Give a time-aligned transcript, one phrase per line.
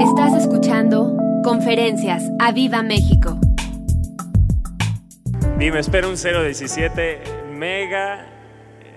[0.00, 3.38] Estás escuchando Conferencias a Viva México.
[5.58, 7.20] Dime, espero un 017
[7.54, 8.26] mega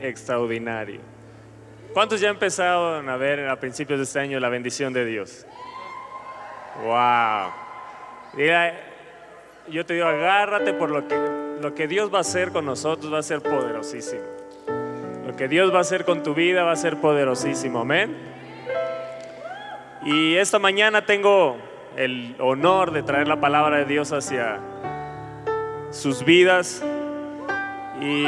[0.01, 0.99] extraordinario.
[1.93, 5.47] ¿Cuántos ya empezaron a ver a principios de este año la bendición de Dios?
[6.83, 7.51] ¡Wow!
[8.33, 8.73] Mira,
[9.71, 11.15] yo te digo, agárrate por lo que,
[11.61, 14.23] lo que Dios va a hacer con nosotros, va a ser poderosísimo.
[15.25, 17.79] Lo que Dios va a hacer con tu vida va a ser poderosísimo.
[17.79, 18.38] Amén.
[20.05, 21.57] Y esta mañana tengo
[21.97, 24.59] el honor de traer la palabra de Dios hacia
[25.91, 26.81] sus vidas.
[27.99, 28.23] Y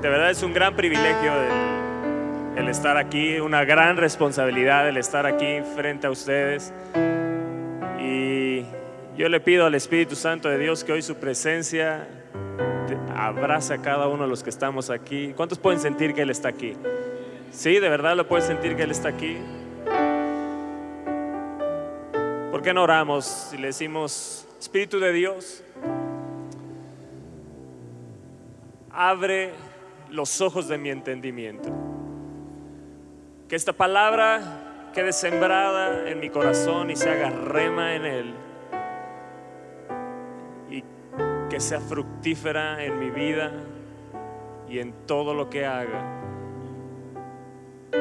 [0.00, 1.32] de verdad es un gran privilegio
[2.56, 6.72] el, estar aquí, una gran responsabilidad el estar aquí frente a ustedes.
[8.00, 8.64] Y
[9.18, 12.08] yo le pido al Espíritu Santo de Dios que hoy su presencia
[13.14, 15.34] abrace a cada uno de los que estamos aquí.
[15.36, 16.74] ¿Cuántos pueden sentir que Él está aquí?
[17.54, 19.38] Sí, de verdad lo puedes sentir que Él está aquí.
[22.50, 25.62] ¿Por qué no oramos y le decimos, Espíritu de Dios,
[28.90, 29.52] abre
[30.10, 31.70] los ojos de mi entendimiento?
[33.48, 38.34] Que esta palabra quede sembrada en mi corazón y se haga rema en él.
[40.70, 40.84] Y
[41.48, 43.52] que sea fructífera en mi vida
[44.68, 46.23] y en todo lo que haga.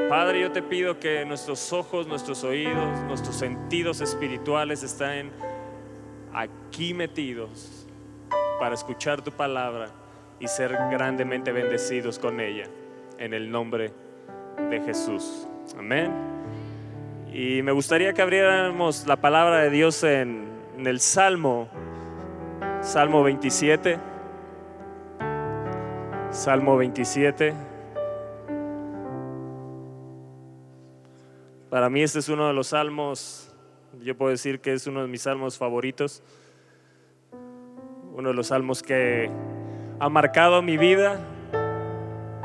[0.10, 5.32] Padre, yo te pido que nuestros ojos, nuestros oídos, nuestros sentidos espirituales estén
[6.34, 7.86] aquí metidos
[8.60, 9.90] para escuchar tu palabra
[10.40, 12.66] y ser grandemente bendecidos con ella.
[13.18, 13.94] En el nombre
[14.70, 15.48] de Jesús.
[15.78, 16.12] Amén.
[17.34, 21.68] Y me gustaría que abriéramos la palabra de Dios en, el Salmo,
[22.82, 23.98] Salmo 27.
[26.32, 27.73] Salmo 27.
[31.74, 33.52] Para mí este es uno de los salmos,
[34.04, 36.22] yo puedo decir que es uno de mis salmos favoritos,
[38.14, 39.32] uno de los salmos que
[40.00, 41.20] ha marcado mi vida,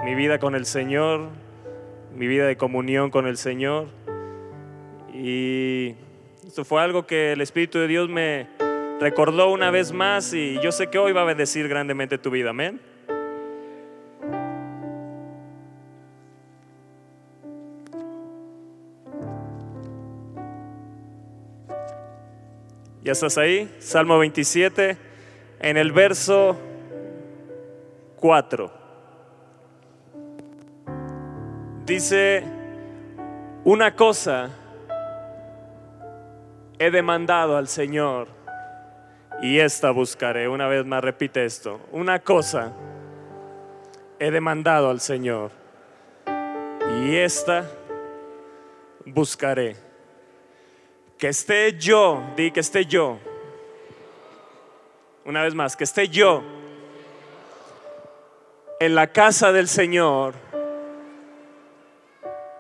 [0.03, 1.29] mi vida con el Señor,
[2.17, 3.89] mi vida de comunión con el Señor.
[5.13, 5.95] Y
[6.47, 8.47] esto fue algo que el Espíritu de Dios me
[8.99, 12.49] recordó una vez más y yo sé que hoy va a bendecir grandemente tu vida,
[12.49, 12.81] amén.
[23.09, 23.75] ¿Ya estás ahí?
[23.79, 24.99] Salmo 27,
[25.61, 26.59] en el verso
[28.17, 28.71] 4.
[31.87, 32.45] Dice,
[33.65, 34.51] una cosa
[36.79, 38.29] he demandado al Señor
[39.41, 40.47] y esta buscaré.
[40.47, 41.81] Una vez más repite esto.
[41.93, 42.75] Una cosa
[44.19, 45.51] he demandado al Señor
[47.01, 47.65] y esta
[49.07, 49.88] buscaré
[51.19, 53.19] que esté yo, di que esté yo.
[55.25, 56.43] Una vez más, que esté yo
[58.81, 60.35] en la casa del Señor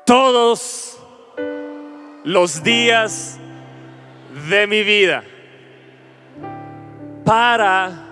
[0.04, 0.98] todos
[2.24, 3.38] los días
[4.48, 5.22] de mi vida
[7.24, 8.06] para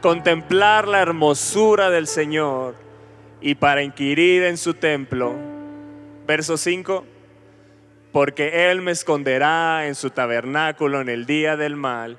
[0.00, 2.74] contemplar la hermosura del Señor
[3.42, 5.34] y para inquirir en su templo.
[6.26, 7.09] Verso 5
[8.12, 12.18] porque Él me esconderá en su tabernáculo en el día del mal,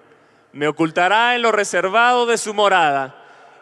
[0.53, 3.15] me ocultará en lo reservado de su morada,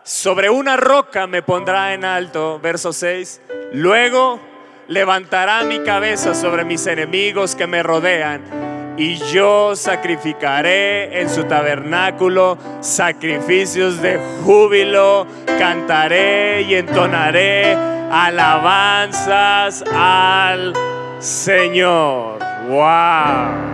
[0.04, 3.42] sobre una roca me pondrá en alto, verso 6,
[3.74, 4.40] luego
[4.88, 12.58] levantará mi cabeza sobre mis enemigos que me rodean, y yo sacrificaré en su tabernáculo
[12.82, 15.26] sacrificios de júbilo,
[15.58, 17.76] cantaré y entonaré
[18.12, 20.74] alabanzas al
[21.20, 22.40] Señor.
[22.70, 23.70] Wow.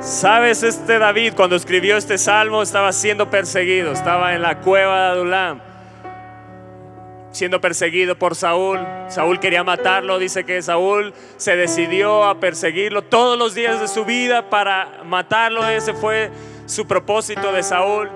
[0.00, 5.10] Sabes, este David cuando escribió este salmo estaba siendo perseguido, estaba en la cueva de
[5.12, 5.60] Adulam,
[7.32, 8.80] siendo perseguido por Saúl.
[9.08, 14.04] Saúl quería matarlo, dice que Saúl se decidió a perseguirlo todos los días de su
[14.04, 15.66] vida para matarlo.
[15.66, 16.30] Ese fue
[16.66, 18.10] su propósito de Saúl.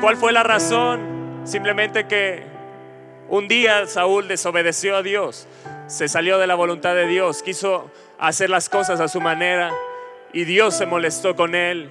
[0.00, 1.40] ¿Cuál fue la razón?
[1.42, 2.44] Simplemente que
[3.28, 5.48] un día Saúl desobedeció a Dios
[5.86, 9.72] se salió de la voluntad de Dios, quiso hacer las cosas a su manera
[10.32, 11.90] y Dios se molestó con él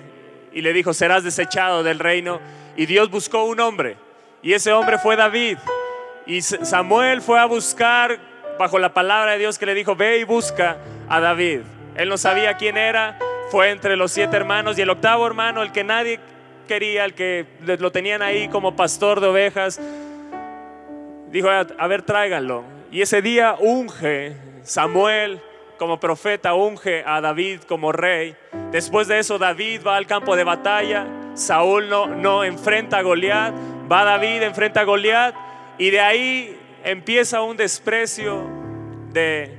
[0.51, 2.39] y le dijo, serás desechado del reino.
[2.75, 3.97] Y Dios buscó un hombre
[4.41, 5.57] y ese hombre fue David.
[6.25, 8.19] Y Samuel fue a buscar
[8.57, 10.77] bajo la palabra de Dios que le dijo, ve y busca
[11.09, 11.61] a David.
[11.95, 13.17] Él no sabía quién era,
[13.49, 16.19] fue entre los siete hermanos y el octavo hermano, el que nadie
[16.67, 17.45] quería, el que
[17.79, 19.79] lo tenían ahí como pastor de ovejas,
[21.31, 22.63] dijo, a ver, tráiganlo.
[22.91, 25.41] Y ese día unge Samuel
[25.77, 28.35] como profeta, unge a David como rey.
[28.71, 31.07] Después de eso David va al campo de batalla.
[31.33, 33.53] Saúl no, no enfrenta a Goliat.
[33.91, 35.33] Va David, enfrenta a Goliat.
[35.77, 38.43] Y de ahí empieza un desprecio
[39.13, 39.57] de,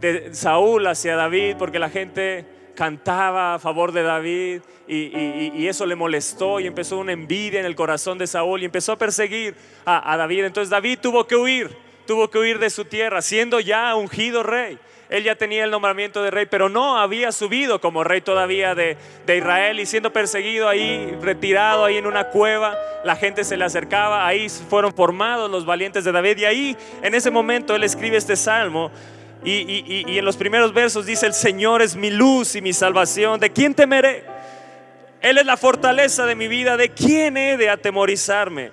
[0.00, 2.44] de Saúl hacia David porque la gente
[2.76, 7.74] cantaba a favor de David y, eso le molestó y empezó una envidia en el
[7.74, 10.44] corazón de Saúl y empezó a perseguir a, a David.
[10.44, 14.78] Entonces David tuvo que huir, tuvo que huir de su tierra, siendo ya ungido rey.
[15.08, 18.96] Él ya tenía el nombramiento de rey, pero no había subido como rey todavía de,
[19.24, 23.64] de, Israel y siendo perseguido ahí, retirado ahí en una cueva, la gente se le
[23.64, 28.16] acercaba, ahí fueron formados los valientes de David y ahí en ese momento él escribe
[28.16, 28.90] este salmo
[29.44, 33.50] y, en los primeros versos dice, el Señor es mi luz y mi salvación, ¿de
[33.50, 34.24] quién temeré?
[35.20, 38.72] Él es la fortaleza de mi vida, ¿de quién he de atemorizarme?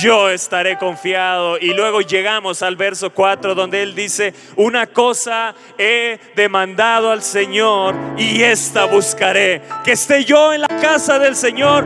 [0.00, 1.58] yo estaré confiado.
[1.58, 7.94] Y luego llegamos al verso 4 donde él dice, una cosa he demandado al Señor
[8.16, 11.84] y esta buscaré, que esté yo en la casa del Señor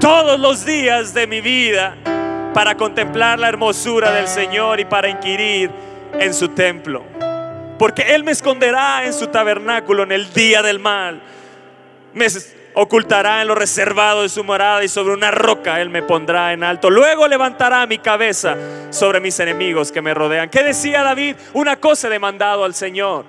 [0.00, 1.96] todos los días de mi vida
[2.54, 5.70] para contemplar la hermosura del Señor y para inquirir
[6.18, 7.04] en su templo.
[7.78, 11.22] Porque Él me esconderá en su tabernáculo en el día del mal.
[12.12, 12.26] Me
[12.74, 16.64] ocultará en lo reservado de su morada y sobre una roca Él me pondrá en
[16.64, 16.90] alto.
[16.90, 18.56] Luego levantará mi cabeza
[18.90, 20.48] sobre mis enemigos que me rodean.
[20.48, 21.36] ¿Qué decía David?
[21.52, 23.24] Una cosa he demandado al Señor.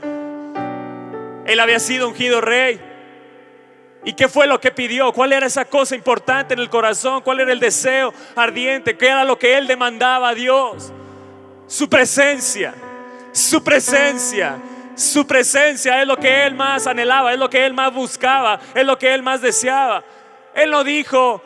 [1.45, 2.79] Él había sido ungido rey.
[4.05, 5.13] ¿Y qué fue lo que pidió?
[5.13, 7.21] ¿Cuál era esa cosa importante en el corazón?
[7.21, 8.97] ¿Cuál era el deseo ardiente?
[8.97, 10.91] ¿Qué era lo que él demandaba a Dios?
[11.67, 12.73] Su presencia,
[13.31, 14.57] su presencia.
[14.95, 18.85] Su presencia es lo que él más anhelaba, es lo que él más buscaba, es
[18.85, 20.03] lo que él más deseaba.
[20.53, 21.41] Él no dijo,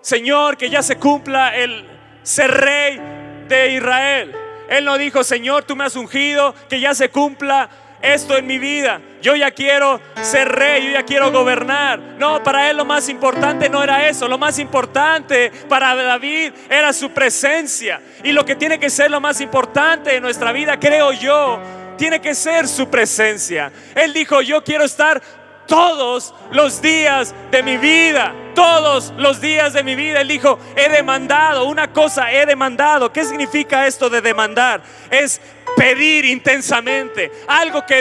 [0.00, 1.84] Señor, que ya se cumpla el
[2.22, 3.00] ser rey
[3.48, 4.34] de Israel.
[4.68, 7.68] Él no dijo, Señor, tú me has ungido, que ya se cumpla
[8.00, 9.00] esto en mi vida.
[9.22, 11.98] Yo ya quiero ser rey, yo ya quiero gobernar.
[12.18, 14.28] No, para él lo más importante no era eso.
[14.28, 18.00] Lo más importante para David era su presencia.
[18.22, 21.58] Y lo que tiene que ser lo más importante en nuestra vida, creo yo,
[21.96, 23.72] tiene que ser su presencia.
[23.94, 25.22] Él dijo, yo quiero estar
[25.66, 28.34] todos los días de mi vida.
[28.54, 30.20] Todos los días de mi vida.
[30.20, 33.12] Él dijo, he demandado, una cosa he demandado.
[33.12, 34.80] ¿Qué significa esto de demandar?
[35.10, 35.40] Es
[35.76, 37.32] pedir intensamente.
[37.48, 37.98] Algo que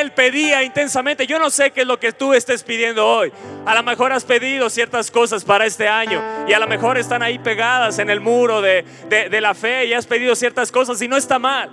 [0.00, 1.26] él pedía intensamente.
[1.26, 3.32] Yo no sé qué es lo que tú estés pidiendo hoy.
[3.64, 7.22] A lo mejor has pedido ciertas cosas para este año y a lo mejor están
[7.22, 11.08] ahí pegadas en el muro de, de la fe y has pedido ciertas cosas y
[11.08, 11.70] no está mal.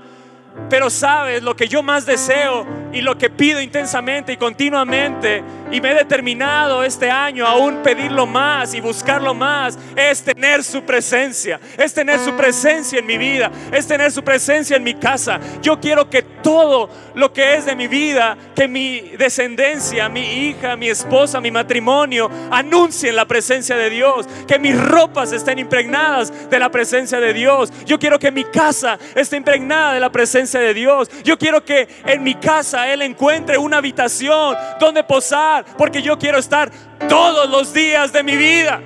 [0.70, 5.80] Pero sabes, lo que yo más deseo y lo que pido intensamente y continuamente, y
[5.80, 11.60] me he determinado este año aún pedirlo más y buscarlo más, es tener su presencia,
[11.78, 15.40] es tener su presencia en mi vida, es tener su presencia en mi casa.
[15.62, 20.76] Yo quiero que todo lo que es de mi vida, que mi descendencia, mi hija,
[20.76, 26.60] mi esposa, mi matrimonio, anuncien la presencia de Dios, que mis ropas estén impregnadas de
[26.60, 27.72] la presencia de Dios.
[27.86, 31.10] Yo quiero que mi casa esté impregnada de la presencia de Dios.
[31.24, 36.38] Yo quiero que en mi casa Él encuentre una habitación donde posar, porque yo quiero
[36.38, 36.72] estar
[37.08, 38.82] todos los días de mi vida.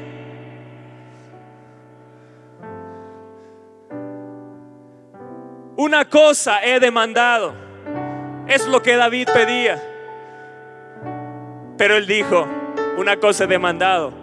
[5.78, 7.54] Una cosa he demandado.
[8.48, 9.82] Es lo que David pedía.
[11.78, 12.48] Pero él dijo,
[12.98, 14.14] una cosa he demandado,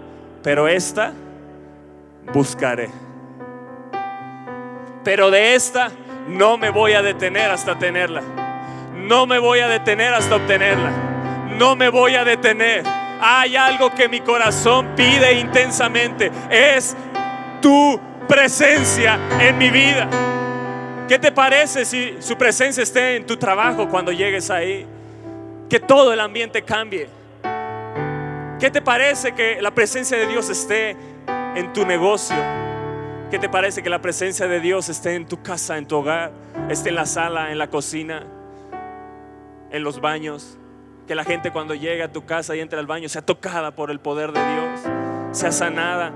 [0.42, 1.12] pero esta
[2.32, 2.88] buscaré.
[5.04, 5.90] Pero de esta
[6.28, 8.22] no me voy a detener hasta tenerla.
[8.94, 10.90] No me voy a detener hasta obtenerla.
[11.58, 12.84] No me voy a detener.
[13.20, 16.30] Hay algo que mi corazón pide intensamente.
[16.50, 16.96] Es
[17.60, 20.08] tu presencia en mi vida.
[21.08, 24.86] ¿Qué te parece si su presencia esté en tu trabajo cuando llegues ahí?
[25.68, 27.08] Que todo el ambiente cambie.
[28.58, 30.96] ¿Qué te parece que la presencia de Dios esté
[31.54, 32.36] en tu negocio?
[33.32, 36.32] ¿Qué te parece que la presencia de Dios esté en tu casa, en tu hogar,
[36.68, 38.26] esté en la sala, en la cocina,
[39.70, 40.58] en los baños?
[41.08, 43.90] Que la gente cuando llegue a tu casa y entre al baño sea tocada por
[43.90, 44.80] el poder de Dios,
[45.30, 46.12] sea sanada.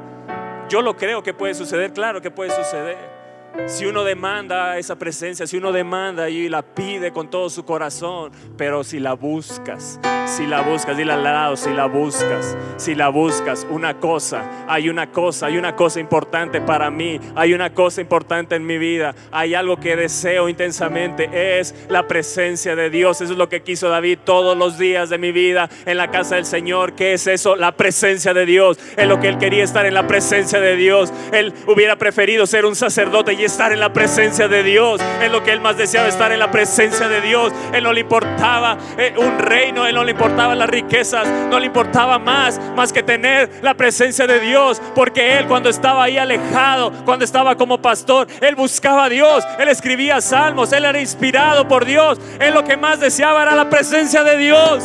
[0.68, 3.15] Yo lo creo que puede suceder, claro que puede suceder.
[3.64, 8.30] Si uno demanda esa presencia, si uno demanda y la pide con todo su corazón,
[8.56, 13.08] pero si la buscas, si la buscas, dile al lado, si la buscas, si la
[13.08, 18.00] buscas, una cosa, hay una cosa, hay una cosa importante para mí, hay una cosa
[18.00, 23.20] importante en mi vida, hay algo que deseo intensamente, es la presencia de Dios.
[23.20, 26.36] Eso es lo que quiso David todos los días de mi vida en la casa
[26.36, 26.92] del Señor.
[26.94, 27.56] ¿Qué es eso?
[27.56, 28.78] La presencia de Dios.
[28.96, 31.12] Es lo que él quería estar en la presencia de Dios.
[31.32, 35.00] Él hubiera preferido ser un sacerdote y estar en la presencia de Dios.
[35.22, 37.52] Es lo que él más deseaba, estar en la presencia de Dios.
[37.72, 41.66] Él no le importaba eh, un reino, él no le importaba las riquezas, no le
[41.66, 44.80] importaba más, más que tener la presencia de Dios.
[44.94, 49.68] Porque él cuando estaba ahí alejado, cuando estaba como pastor, él buscaba a Dios, él
[49.68, 52.20] escribía salmos, él era inspirado por Dios.
[52.40, 54.84] Él lo que más deseaba era la presencia de Dios.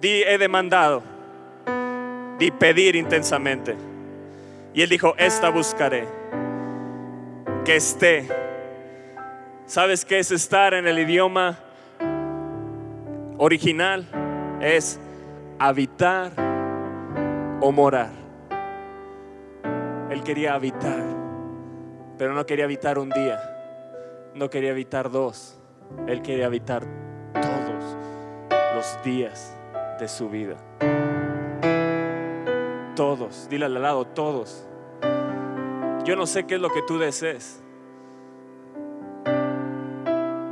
[0.00, 1.13] Di, he demandado
[2.38, 3.76] y pedir intensamente.
[4.72, 6.06] Y él dijo, esta buscaré,
[7.64, 8.28] que esté.
[9.66, 11.58] ¿Sabes qué es estar en el idioma
[13.38, 14.06] original?
[14.60, 14.98] Es
[15.58, 16.32] habitar
[17.60, 18.10] o morar.
[20.10, 21.02] Él quería habitar,
[22.18, 23.40] pero no quería habitar un día,
[24.34, 25.58] no quería habitar dos,
[26.06, 26.84] él quería habitar
[27.32, 27.96] todos
[28.74, 29.56] los días
[29.98, 30.56] de su vida.
[32.94, 34.66] Todos, dile al lado, todos.
[36.04, 37.62] Yo no sé qué es lo que tú desees.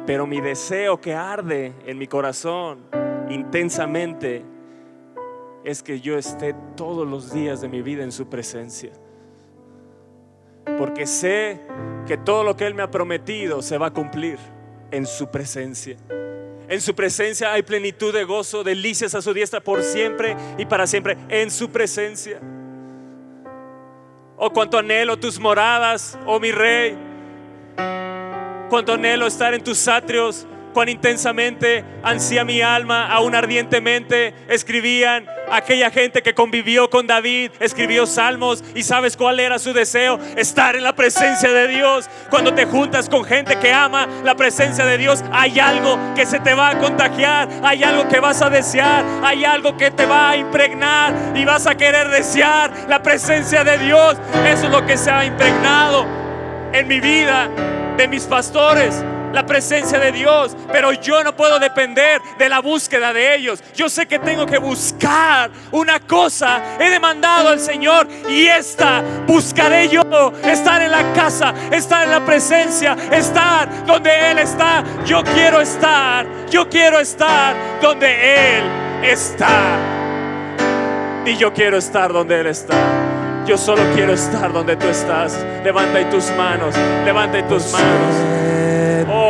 [0.07, 2.81] Pero mi deseo que arde en mi corazón
[3.31, 4.45] intensamente
[5.65, 8.93] es que yo esté todos los días de mi vida en su presencia.
[10.77, 11.61] Porque sé
[12.07, 14.39] que todo lo que Él me ha prometido se va a cumplir
[14.91, 15.97] en su presencia.
[16.73, 20.87] En su presencia hay plenitud de gozo, delicias a su diestra por siempre y para
[20.87, 21.19] siempre.
[21.29, 22.41] En su presencia.
[24.39, 26.97] Oh, cuánto anhelo tus moradas, oh mi rey.
[28.71, 35.91] Cuánto anhelo estar en tus atrios cuán intensamente ansía mi alma, aún ardientemente escribían aquella
[35.91, 40.83] gente que convivió con David, escribió salmos y sabes cuál era su deseo, estar en
[40.83, 42.09] la presencia de Dios.
[42.31, 46.41] Cuando te juntas con gente que ama la presencia de Dios, hay algo que se
[46.41, 50.31] te va a contagiar, hay algo que vas a desear, hay algo que te va
[50.31, 54.17] a impregnar y vas a querer desear la presencia de Dios.
[54.47, 56.07] Eso es lo que se ha impregnado
[56.73, 57.51] en mi vida
[57.97, 63.13] de mis pastores la presencia de Dios, pero yo no puedo depender de la búsqueda
[63.13, 63.63] de ellos.
[63.75, 66.61] Yo sé que tengo que buscar una cosa.
[66.79, 70.03] He demandado al Señor y esta buscaré yo.
[70.45, 74.85] Estar en la casa, estar en la presencia, estar donde Él está.
[75.05, 78.65] Yo quiero estar, yo quiero estar donde Él
[79.03, 79.77] está.
[81.25, 82.77] Y yo quiero estar donde Él está.
[83.47, 85.37] Yo solo quiero estar donde tú estás.
[85.65, 86.75] Levanta tus manos,
[87.05, 88.52] levanta tus manos.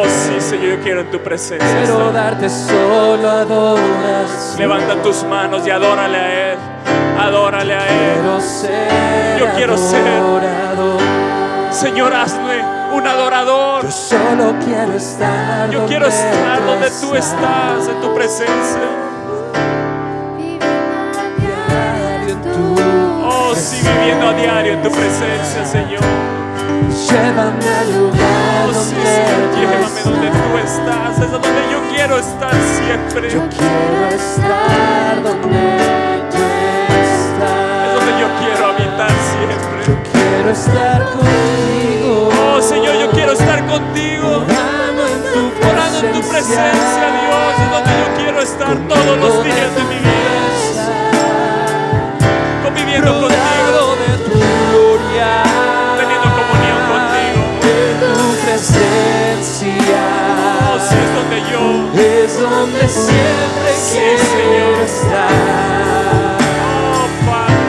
[0.03, 1.69] Oh, sí, Señor, yo quiero en tu presencia.
[1.79, 4.59] Quiero darte solo adoración.
[4.59, 6.59] Levanta tus manos y adórale a Él.
[7.21, 8.21] Adórale a Él.
[8.21, 10.09] Quiero ser Yo quiero ser.
[10.09, 10.99] adorado.
[11.71, 13.85] Señor, hazme un adorador.
[13.85, 15.71] Yo solo quiero estar.
[15.71, 18.81] Yo quiero estar donde tú estás, en tu presencia.
[23.25, 26.01] Oh, sí, viviendo a diario en tu presencia, Señor.
[27.09, 31.19] Llévame al lugar Oh, sí, Señor, llévame donde tú estás.
[31.25, 33.31] Es donde yo quiero estar siempre.
[33.31, 37.95] Yo quiero estar donde tú Es estás.
[37.95, 39.81] donde yo quiero habitar siempre.
[39.87, 42.31] Yo quiero estar contigo.
[42.57, 44.45] Oh, Señor, yo quiero estar contigo.
[45.71, 47.55] Orando en tu presencia, Dios.
[47.63, 50.12] Es donde yo quiero estar todos los días de mi vida.
[62.93, 65.23] Siempre Sí, quiero Señor.
[67.27, 67.63] Padre.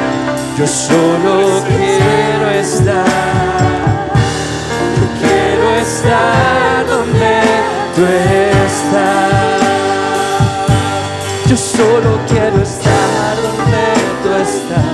[0.57, 3.05] Yo solo quiero estar.
[4.99, 7.35] Yo quiero estar donde
[7.95, 9.33] tú estás.
[11.47, 13.85] Yo solo quiero estar donde
[14.23, 14.91] tú estás.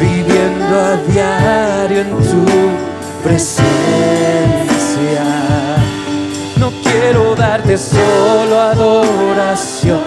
[0.00, 2.44] Viviendo a diario en tu
[3.22, 4.39] presencia.
[7.70, 10.00] Darte solo adoración.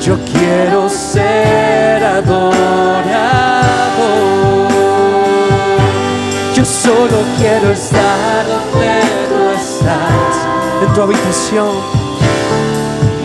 [0.00, 2.62] Yo quiero ser adorado.
[6.54, 10.36] Yo solo quiero estar donde tú estás,
[10.86, 11.76] en tu habitación,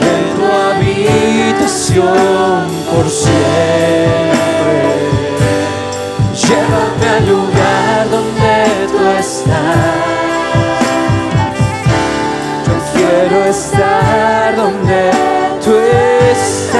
[0.01, 0.43] en tu
[0.79, 3.37] bendición por siempre.
[6.35, 10.16] Llévame al lugar donde tú estás.
[13.57, 15.11] Estar donde
[15.63, 15.71] tú
[16.31, 16.77] estás.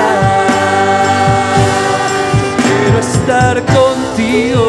[2.64, 4.67] Quiero estar contigo,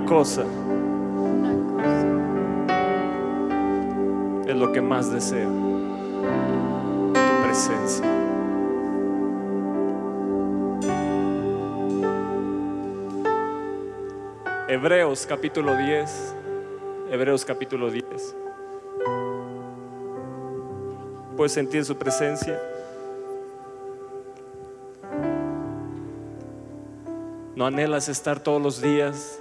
[0.00, 0.44] una cosa.
[4.46, 5.50] Es lo que más deseo.
[7.12, 8.06] Tu presencia.
[14.68, 16.34] Hebreos capítulo 10.
[17.10, 18.36] Hebreos capítulo 10.
[21.36, 22.60] ¿Puedes sentir su presencia?
[27.56, 29.39] ¿No anhelas estar todos los días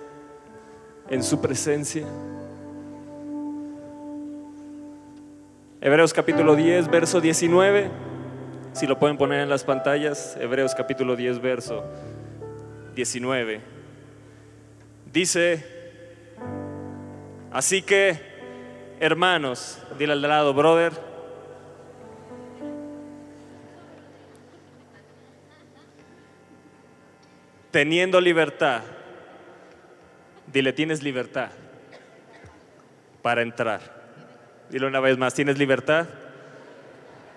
[1.10, 2.06] en su presencia?
[5.82, 7.89] Hebreos capítulo 10, verso 19.
[8.74, 11.84] Si lo pueden poner en las pantallas, Hebreos capítulo 10, verso
[12.95, 13.62] 19.
[15.12, 15.65] Dice,
[17.52, 18.19] así que,
[19.00, 20.91] hermanos, dile al lado, brother,
[27.72, 28.82] teniendo libertad,
[30.51, 31.49] dile, tienes libertad
[33.21, 33.81] para entrar.
[34.69, 36.07] Dile una vez más, ¿tienes libertad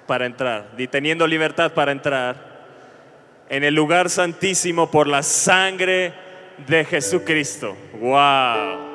[0.07, 0.77] para entrar?
[0.77, 2.53] Di, teniendo libertad para entrar
[3.49, 6.13] en el lugar santísimo por la sangre
[6.67, 7.77] de Jesucristo.
[8.01, 8.93] Wow.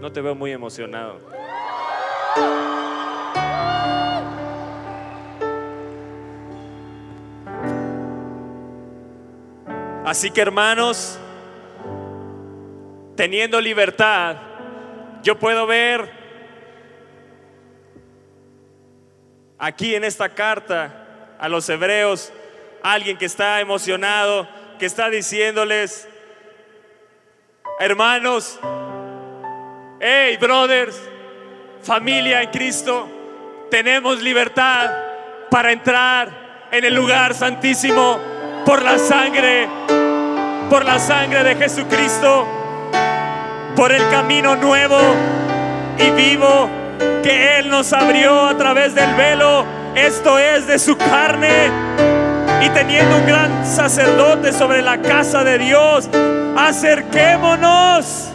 [0.00, 1.20] No te veo muy emocionado.
[10.10, 11.16] Así que hermanos,
[13.14, 14.38] teniendo libertad,
[15.22, 16.10] yo puedo ver
[19.56, 22.32] aquí en esta carta a los hebreos
[22.82, 24.48] alguien que está emocionado,
[24.80, 26.08] que está diciéndoles,
[27.78, 28.58] hermanos,
[30.00, 31.00] hey brothers,
[31.84, 33.08] familia en Cristo,
[33.70, 34.90] tenemos libertad
[35.52, 38.18] para entrar en el lugar santísimo
[38.64, 39.68] por la sangre,
[40.70, 42.46] por la sangre de Jesucristo,
[43.74, 44.98] por el camino nuevo
[45.98, 46.70] y vivo
[47.24, 49.64] que Él nos abrió a través del velo,
[49.96, 51.70] esto es de su carne
[52.62, 56.08] y teniendo un gran sacerdote sobre la casa de Dios,
[56.56, 58.30] acerquémonos.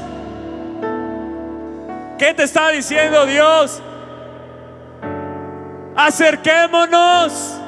[2.18, 3.82] ¿Qué te está diciendo Dios?
[5.96, 7.62] Acerquémonos.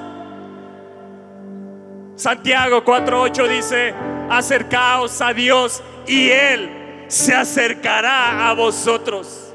[2.18, 3.94] Santiago 4:8 dice,
[4.30, 9.54] acercaos a Dios y Él se acercará a vosotros.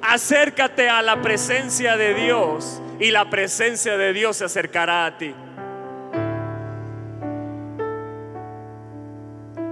[0.00, 5.34] Acércate a la presencia de Dios y la presencia de Dios se acercará a ti.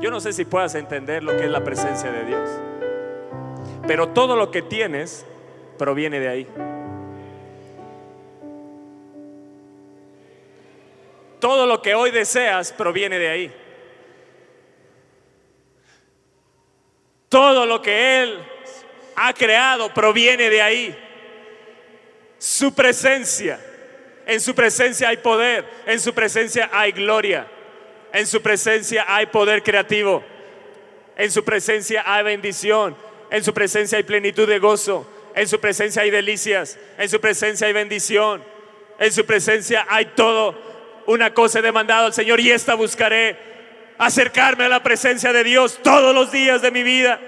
[0.00, 2.48] Yo no sé si puedas entender lo que es la presencia de Dios,
[3.86, 5.26] pero todo lo que tienes
[5.76, 6.46] proviene de ahí.
[11.38, 13.54] Todo lo que hoy deseas proviene de ahí.
[17.30, 18.38] Todo lo que Él
[19.16, 21.06] ha creado proviene de ahí.
[22.36, 23.60] su presencia.
[24.26, 27.46] En su presencia hay poder, en su presencia hay gloria,
[28.12, 30.22] en su presencia hay poder creativo,
[31.16, 32.96] en su presencia hay bendición,
[33.30, 37.66] en su presencia hay plenitud de gozo, en su presencia hay delicias, en su presencia
[37.66, 38.42] hay bendición,
[38.98, 40.56] en su presencia hay todo.
[41.06, 43.36] Una cosa he demandado al Señor y esta buscaré,
[44.00, 47.20] acercarme a la presencia de Dios todos los días de mi vida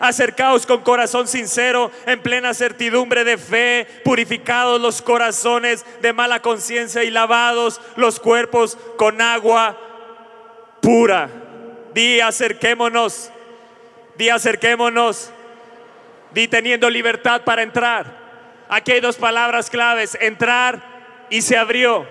[0.00, 7.02] acercaos con corazón sincero, en plena certidumbre de fe, purificados los corazones de mala conciencia
[7.02, 9.76] y lavados los cuerpos con agua
[10.80, 11.28] pura.
[11.94, 13.30] Di acerquémonos,
[14.16, 15.32] di acerquémonos,
[16.32, 18.06] di teniendo libertad para entrar.
[18.68, 22.06] Aquí hay dos palabras claves, entrar y se abrió.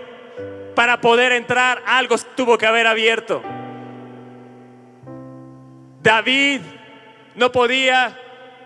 [0.76, 3.42] Para poder entrar algo tuvo que haber abierto.
[6.08, 6.62] David
[7.36, 8.18] no podía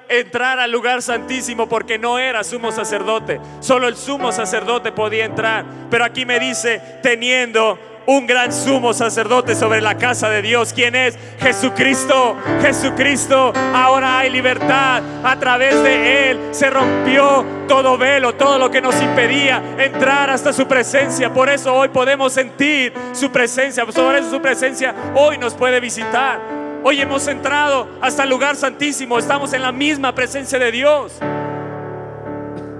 [0.07, 3.41] entrar al lugar santísimo porque no era sumo sacerdote.
[3.61, 5.65] Solo el sumo sacerdote podía entrar.
[5.89, 10.71] Pero aquí me dice, teniendo un gran sumo sacerdote sobre la casa de Dios.
[10.71, 11.17] ¿Quién es?
[11.39, 12.37] Jesucristo.
[12.61, 13.53] Jesucristo.
[13.73, 15.01] Ahora hay libertad.
[15.23, 20.53] A través de Él se rompió todo velo, todo lo que nos impedía entrar hasta
[20.53, 21.33] su presencia.
[21.33, 23.83] Por eso hoy podemos sentir su presencia.
[23.83, 26.60] Por eso su presencia hoy nos puede visitar.
[26.83, 29.19] Hoy hemos entrado hasta el lugar santísimo.
[29.19, 31.13] Estamos en la misma presencia de Dios.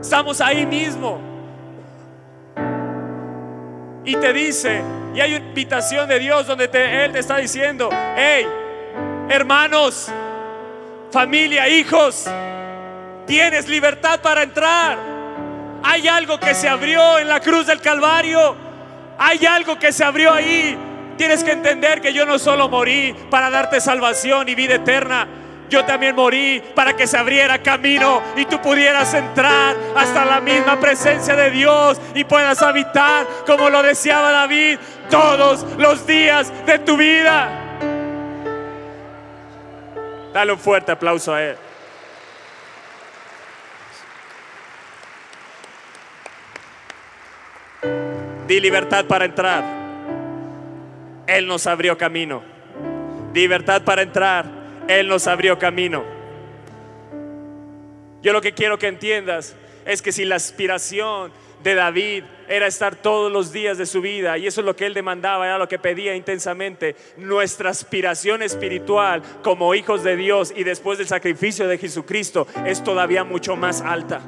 [0.01, 1.21] Estamos ahí mismo.
[4.03, 4.81] Y te dice,
[5.13, 8.47] y hay una invitación de Dios donde Él te está diciendo, hey,
[9.29, 10.11] hermanos,
[11.11, 12.27] familia, hijos,
[13.27, 14.97] tienes libertad para entrar.
[15.83, 18.55] Hay algo que se abrió en la cruz del Calvario.
[19.19, 20.75] Hay algo que se abrió ahí
[21.21, 25.27] Tienes que entender que yo no solo morí para darte salvación y vida eterna.
[25.69, 30.79] Yo también morí para que se abriera camino y tú pudieras entrar hasta la misma
[30.79, 34.79] presencia de Dios y puedas habitar como lo deseaba David
[35.12, 37.51] todos los días de tu vida.
[40.34, 41.57] Dale un fuerte aplauso a él.
[48.47, 49.80] Di libertad para entrar.
[51.27, 52.43] Él nos abrió camino.
[53.34, 54.45] Libertad para entrar,
[54.88, 56.03] Él nos abrió camino.
[58.21, 59.55] Yo lo que quiero que entiendas
[59.86, 61.31] es que si la aspiración
[61.63, 64.86] de David era estar todos los días de su vida y eso es lo que
[64.86, 70.63] él demandaba, era lo que pedía intensamente, nuestra aspiración espiritual como hijos de Dios y
[70.63, 74.21] después del sacrificio de Jesucristo es todavía mucho más alta.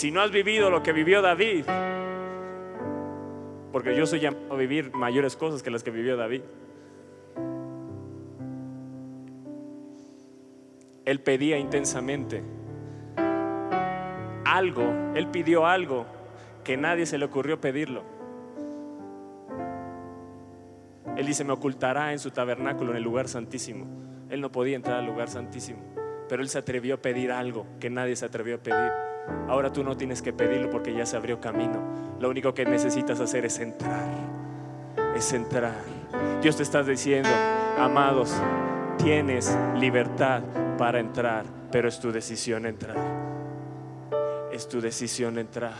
[0.00, 1.66] Si no has vivido lo que vivió David,
[3.70, 6.40] porque yo soy llamado a vivir mayores cosas que las que vivió David.
[11.04, 12.42] Él pedía intensamente
[14.46, 16.06] algo, él pidió algo
[16.64, 18.02] que nadie se le ocurrió pedirlo.
[21.18, 23.84] Él dice, me ocultará en su tabernáculo en el lugar santísimo.
[24.30, 25.80] Él no podía entrar al lugar santísimo,
[26.26, 29.09] pero él se atrevió a pedir algo que nadie se atrevió a pedir.
[29.48, 31.80] Ahora tú no tienes que pedirlo porque ya se abrió camino.
[32.18, 34.08] Lo único que necesitas hacer es entrar.
[35.14, 35.82] Es entrar.
[36.42, 37.28] Dios te está diciendo,
[37.78, 38.34] amados,
[38.98, 40.42] tienes libertad
[40.78, 42.96] para entrar, pero es tu decisión entrar.
[44.52, 45.74] Es tu decisión entrar.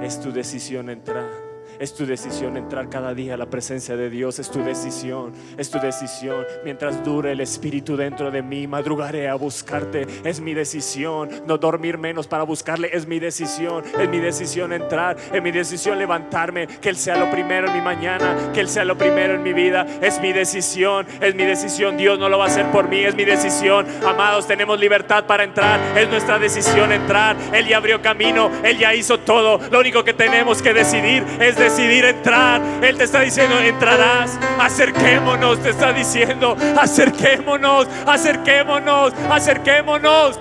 [0.00, 1.47] Es tu decisión entrar.
[1.78, 4.40] Es tu decisión entrar cada día a la presencia de Dios.
[4.40, 5.32] Es tu decisión.
[5.56, 6.44] Es tu decisión.
[6.64, 10.04] Mientras dure el Espíritu dentro de mí, madrugaré a buscarte.
[10.24, 11.30] Es mi decisión.
[11.46, 12.90] No dormir menos para buscarle.
[12.92, 13.84] Es mi decisión.
[13.96, 15.16] Es mi decisión entrar.
[15.32, 16.66] Es mi decisión levantarme.
[16.66, 18.50] Que Él sea lo primero en mi mañana.
[18.52, 19.86] Que Él sea lo primero en mi vida.
[20.02, 21.06] Es mi decisión.
[21.20, 21.96] Es mi decisión.
[21.96, 23.04] Dios no lo va a hacer por mí.
[23.04, 23.86] Es mi decisión.
[24.04, 25.78] Amados, tenemos libertad para entrar.
[25.96, 27.36] Es nuestra decisión entrar.
[27.52, 28.50] Él ya abrió camino.
[28.64, 29.60] Él ya hizo todo.
[29.70, 32.62] Lo único que tenemos que decidir es de decidir entrar.
[32.82, 34.38] Él te está diciendo, entrarás.
[34.58, 40.38] Acerquémonos, te está diciendo, acerquémonos, acerquémonos, acerquémonos.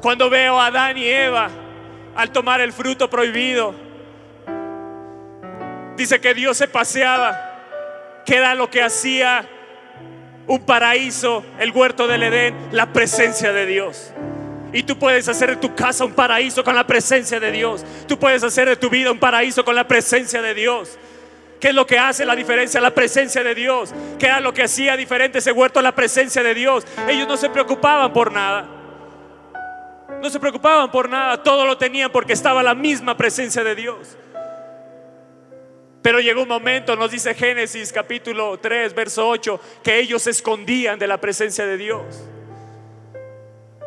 [0.00, 1.48] Cuando veo a Adán y Eva
[2.16, 3.74] al tomar el fruto prohibido,
[5.96, 9.46] dice que Dios se paseaba, que era lo que hacía
[10.46, 14.12] un paraíso, el huerto del Edén, la presencia de Dios.
[14.72, 17.84] Y tú puedes hacer de tu casa un paraíso con la presencia de Dios.
[18.08, 20.98] Tú puedes hacer de tu vida un paraíso con la presencia de Dios.
[21.60, 22.80] ¿Qué es lo que hace la diferencia?
[22.80, 23.94] La presencia de Dios.
[24.18, 25.80] ¿Qué era lo que hacía diferente ese huerto?
[25.80, 26.84] La presencia de Dios.
[27.06, 28.66] Ellos no se preocupaban por nada.
[30.20, 31.42] No se preocupaban por nada.
[31.42, 34.16] Todo lo tenían porque estaba la misma presencia de Dios.
[36.02, 40.98] Pero llegó un momento, nos dice Génesis capítulo 3, verso 8, que ellos se escondían
[40.98, 42.24] de la presencia de Dios.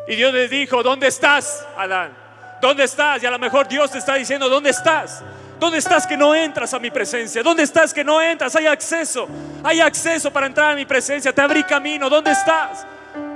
[0.08, 2.16] Y Dios les dijo, ¿dónde estás, Adán?
[2.60, 3.22] ¿Dónde estás?
[3.22, 5.22] Y a lo mejor Dios te está diciendo, ¿dónde estás?
[5.58, 7.42] ¿Dónde estás que no entras a mi presencia?
[7.42, 8.54] ¿Dónde estás que no entras?
[8.56, 9.26] Hay acceso.
[9.64, 11.32] Hay acceso para entrar a mi presencia.
[11.32, 12.10] Te abrí camino.
[12.10, 12.86] ¿Dónde estás?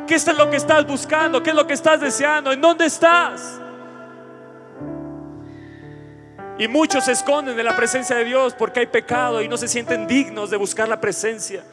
[0.07, 1.43] ¿Qué es lo que estás buscando?
[1.43, 2.53] ¿Qué es lo que estás deseando?
[2.53, 3.61] ¿En dónde estás?
[6.59, 9.67] Y muchos se esconden de la presencia de Dios porque hay pecado y no se
[9.67, 11.65] sienten dignos de buscar la presencia.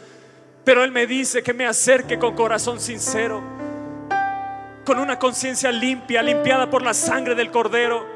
[0.64, 3.44] Pero Él me dice que me acerque con corazón sincero,
[4.88, 8.08] con una conciencia limpia, limpiada por la sangre del Cordero.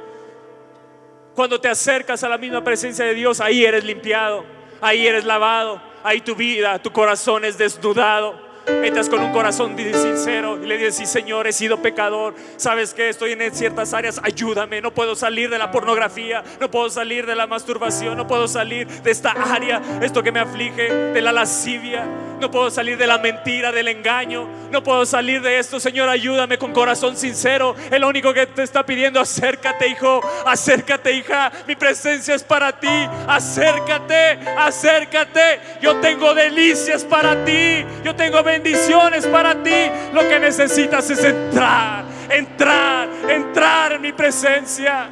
[1.36, 4.46] Cuando te acercas a la misma presencia de Dios, ahí eres limpiado,
[4.80, 10.60] ahí eres lavado, ahí tu vida, tu corazón es desnudado entras con un corazón sincero
[10.62, 14.92] y le dices, Señor, he sido pecador, sabes que estoy en ciertas áreas, ayúdame, no
[14.92, 19.12] puedo salir de la pornografía, no puedo salir de la masturbación, no puedo salir de
[19.12, 22.06] esta área, esto que me aflige, de la lascivia,
[22.40, 26.58] no puedo salir de la mentira, del engaño, no puedo salir de esto, Señor, ayúdame
[26.58, 32.36] con corazón sincero, el único que te está pidiendo, acércate hijo, acércate hija, mi presencia
[32.36, 39.90] es para ti, acércate, acércate, yo tengo delicias para ti, yo tengo bendiciones para ti.
[40.14, 45.10] Lo que necesitas es entrar, entrar, entrar en mi presencia.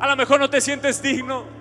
[0.00, 1.59] A lo mejor no te sientes digno.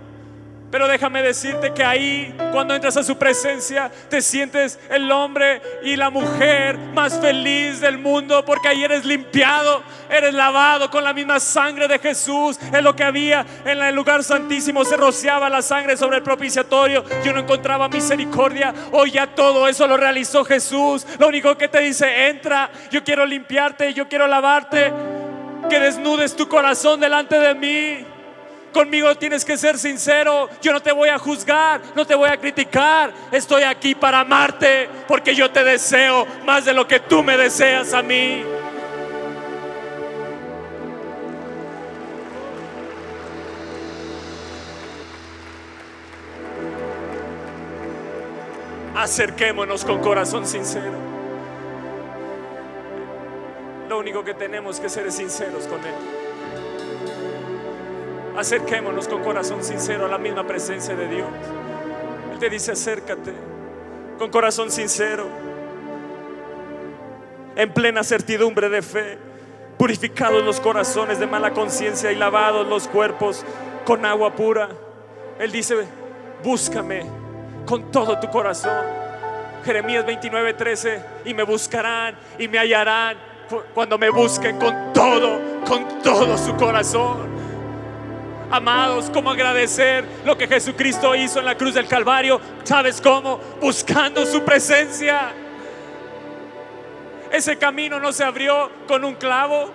[0.71, 5.95] Pero déjame decirte que ahí, cuando entras a su presencia, te sientes el hombre y
[5.95, 11.39] la mujer más feliz del mundo, porque ahí eres limpiado, eres lavado con la misma
[11.39, 12.59] sangre de Jesús.
[12.71, 17.03] Es lo que había en el lugar santísimo, se rociaba la sangre sobre el propiciatorio.
[17.23, 18.73] Yo no encontraba misericordia.
[18.91, 21.05] Hoy ya todo eso lo realizó Jesús.
[21.17, 24.93] Lo único que te dice, entra, yo quiero limpiarte, yo quiero lavarte,
[25.67, 28.18] que desnudes tu corazón delante de mí.
[28.73, 30.49] Conmigo tienes que ser sincero.
[30.61, 33.11] Yo no te voy a juzgar, no te voy a criticar.
[33.31, 37.93] Estoy aquí para amarte porque yo te deseo más de lo que tú me deseas
[37.93, 38.43] a mí.
[48.95, 50.91] Acerquémonos con corazón sincero.
[53.87, 56.28] Lo único que tenemos que ser es sinceros con Él.
[58.37, 61.27] Acerquémonos con corazón sincero a la misma presencia de Dios.
[62.31, 63.33] Él te dice, acércate
[64.19, 65.27] con corazón sincero,
[67.55, 69.17] en plena certidumbre de fe,
[69.77, 73.45] purificados los corazones de mala conciencia y lavados los cuerpos
[73.85, 74.69] con agua pura.
[75.39, 75.87] Él dice,
[76.43, 77.05] búscame
[77.65, 78.85] con todo tu corazón.
[79.63, 83.17] Jeremías 29, 13, y me buscarán y me hallarán
[83.73, 87.28] cuando me busquen con todo, con todo su corazón.
[88.51, 92.41] Amados, ¿cómo agradecer lo que Jesucristo hizo en la cruz del Calvario?
[92.63, 93.39] ¿Sabes cómo?
[93.61, 95.33] Buscando su presencia.
[97.31, 99.69] Ese camino no se abrió con un clavo,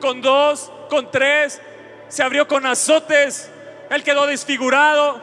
[0.00, 1.60] con dos, con tres,
[2.08, 3.50] se abrió con azotes.
[3.90, 5.20] Él quedó desfigurado.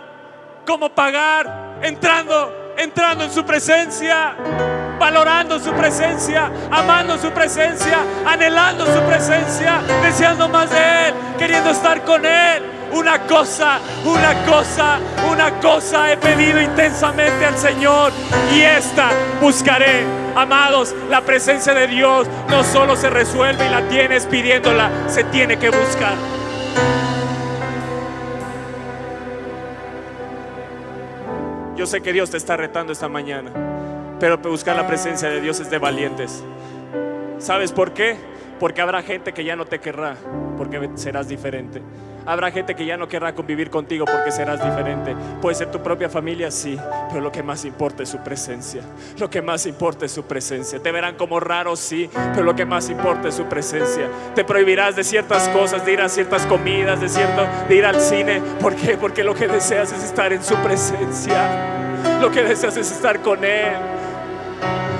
[0.67, 1.79] ¿Cómo pagar?
[1.81, 10.47] Entrando, entrando en su presencia valorando su presencia, amando su presencia, anhelando su presencia, deseando
[10.49, 12.63] más de Él, queriendo estar con Él.
[12.93, 18.13] Una cosa, una cosa, una cosa he pedido intensamente al Señor
[18.53, 19.09] y esta
[19.41, 20.05] buscaré.
[20.35, 25.57] Amados, la presencia de Dios no solo se resuelve y la tienes pidiéndola, se tiene
[25.57, 26.15] que buscar.
[31.75, 33.51] Yo sé que Dios te está retando esta mañana.
[34.19, 36.43] Pero buscar la presencia de Dios es de valientes.
[37.39, 38.17] ¿Sabes por qué?
[38.59, 40.15] Porque habrá gente que ya no te querrá,
[40.57, 41.81] porque serás diferente.
[42.27, 45.15] Habrá gente que ya no querrá convivir contigo porque serás diferente.
[45.41, 46.77] Puede ser tu propia familia, sí,
[47.07, 48.81] pero lo que más importa es su presencia.
[49.17, 50.77] Lo que más importa es su presencia.
[50.83, 54.09] Te verán como raro, sí, pero lo que más importa es su presencia.
[54.35, 58.01] Te prohibirás de ciertas cosas, de ir a ciertas comidas, de, cierto, de ir al
[58.01, 58.41] cine.
[58.59, 58.97] ¿Por qué?
[58.97, 62.19] Porque lo que deseas es estar en su presencia.
[62.19, 63.71] Lo que deseas es estar con Él.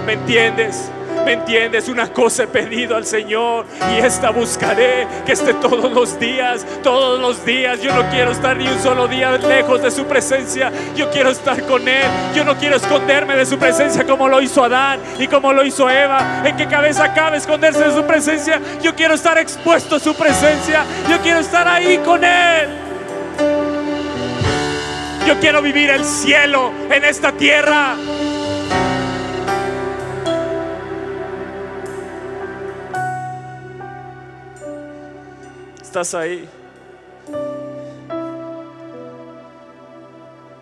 [0.08, 0.89] ¿Me entiendes?
[1.26, 1.89] ¿Me entiendes?
[1.89, 7.20] Una cosa he pedido al Señor y esta buscaré que esté todos los días, todos
[7.20, 7.82] los días.
[7.82, 10.72] Yo no quiero estar ni un solo día lejos de su presencia.
[10.96, 12.06] Yo quiero estar con Él.
[12.34, 15.89] Yo no quiero esconderme de su presencia como lo hizo Adán y como lo hizo
[15.89, 16.41] Eva.
[16.46, 18.62] ¿En qué cabeza cabe esconderse de su presencia?
[18.82, 20.86] Yo quiero estar expuesto a su presencia.
[21.10, 22.70] Yo quiero estar ahí con Él.
[25.28, 27.98] Yo quiero vivir el cielo en esta tierra.
[36.01, 36.47] estás ahí.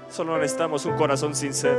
[0.10, 1.76] Solo necesitamos un corazón sincero.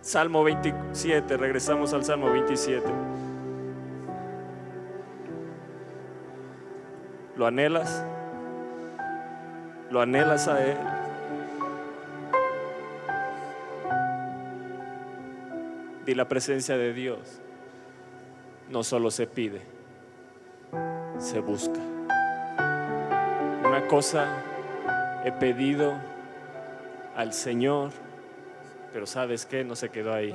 [0.00, 2.86] Salmo 27, regresamos al Salmo 27.
[7.36, 8.02] ¿Lo anhelas?
[9.90, 10.78] ¿Lo anhelas a Él?
[16.06, 17.41] De la presencia de Dios.
[18.72, 19.60] No solo se pide,
[21.18, 21.78] se busca.
[23.66, 24.26] Una cosa
[25.26, 25.92] he pedido
[27.14, 27.90] al Señor,
[28.90, 30.34] pero sabes que no se quedó ahí.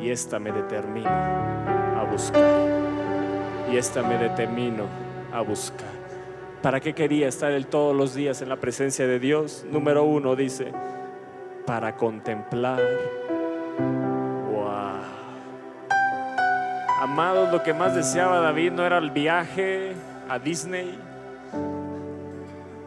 [0.00, 2.70] Y esta me determino a buscar.
[3.70, 4.84] Y esta me determino
[5.34, 5.92] a buscar.
[6.62, 9.66] ¿Para qué quería estar él todos los días en la presencia de Dios?
[9.70, 10.72] Número uno dice,
[11.66, 12.80] para contemplar.
[17.12, 19.92] Amados, lo que más deseaba David no era el viaje
[20.30, 20.98] a Disney,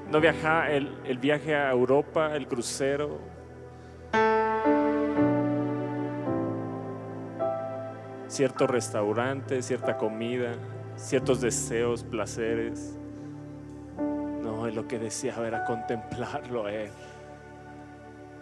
[0.10, 3.20] no viajar el, el viaje a Europa, el crucero.
[8.28, 10.54] Cierto restaurante, cierta comida,
[10.96, 12.98] ciertos deseos, placeres.
[14.42, 16.92] No, lo que deseaba era contemplarlo a Él.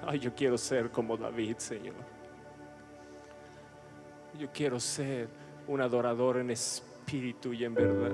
[0.07, 1.95] Ay, yo quiero ser como David, Señor.
[4.39, 8.11] Yo quiero ser un adorador en espíritu y en verdad.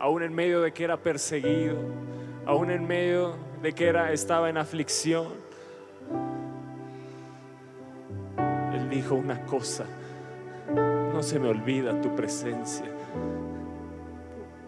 [0.00, 1.76] Aún en medio de que era perseguido,
[2.46, 5.28] aún en medio de que era, estaba en aflicción,
[8.74, 9.86] Él dijo una cosa,
[11.12, 12.86] no se me olvida tu presencia.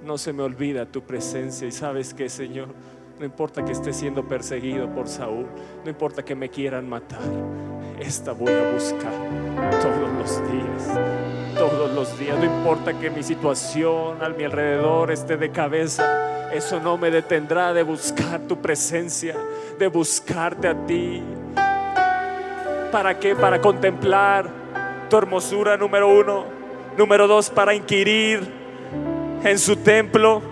[0.04, 1.66] No se me olvida tu presencia.
[1.66, 2.68] Y sabes que, Señor,
[3.18, 5.46] no importa que esté siendo perseguido por Saúl,
[5.82, 7.20] no importa que me quieran matar,
[8.06, 9.12] esta voy a buscar
[9.80, 11.00] todos los días,
[11.56, 12.38] todos los días.
[12.38, 17.72] No importa que mi situación a mi alrededor esté de cabeza, eso no me detendrá
[17.72, 19.36] de buscar tu presencia,
[19.78, 21.22] de buscarte a ti.
[22.92, 23.34] ¿Para qué?
[23.34, 24.48] Para contemplar
[25.08, 26.44] tu hermosura, número uno.
[26.96, 28.46] Número dos, para inquirir
[29.42, 30.42] en su templo.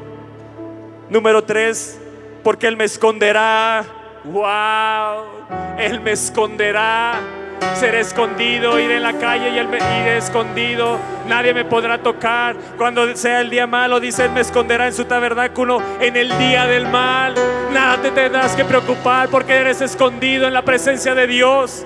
[1.09, 2.01] Número tres,
[2.43, 3.85] porque Él me esconderá.
[4.25, 7.42] Wow, Él me esconderá.
[7.75, 10.99] Seré escondido, iré en la calle y iré escondido.
[11.27, 12.55] Nadie me podrá tocar.
[12.77, 16.87] Cuando sea el día malo, dice me esconderá en su tabernáculo en el día del
[16.89, 17.35] mal.
[17.73, 21.85] Nada te tendrás que preocupar porque eres escondido en la presencia de Dios.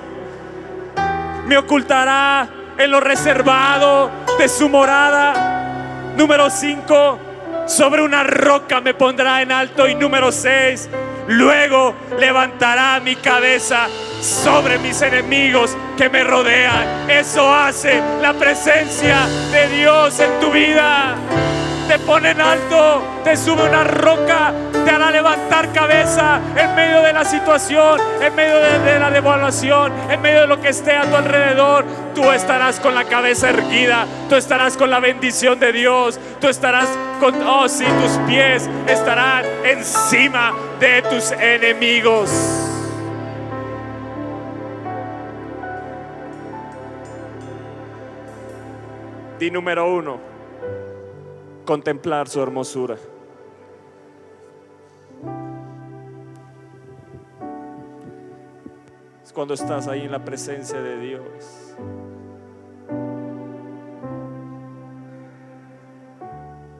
[1.47, 6.13] Me ocultará en lo reservado de su morada.
[6.17, 7.19] Número 5,
[7.67, 9.87] sobre una roca me pondrá en alto.
[9.87, 10.89] Y número 6,
[11.29, 13.87] luego levantará mi cabeza
[14.21, 17.11] sobre mis enemigos que me rodean.
[17.11, 21.15] Eso hace la presencia de Dios en tu vida.
[21.89, 27.13] Te pone en alto, te sube una roca, te hará levantar cabeza en medio de
[27.13, 31.15] la situación, en medio de, la devaluación, en medio de lo que esté a tu
[31.15, 31.85] alrededor.
[32.13, 36.89] Tú estarás con la cabeza erguida, tú estarás con la bendición de Dios, tú estarás
[37.21, 42.76] con, oh sí, tus pies estarán encima de tus enemigos.
[49.39, 50.19] Di número uno,
[51.67, 52.97] contemplar su hermosura.
[59.23, 61.77] Es cuando estás ahí en la presencia de Dios.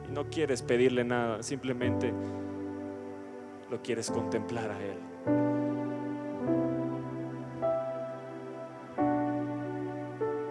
[0.09, 2.11] Y no quieres pedirle nada, simplemente
[3.69, 4.97] lo quieres contemplar a Él.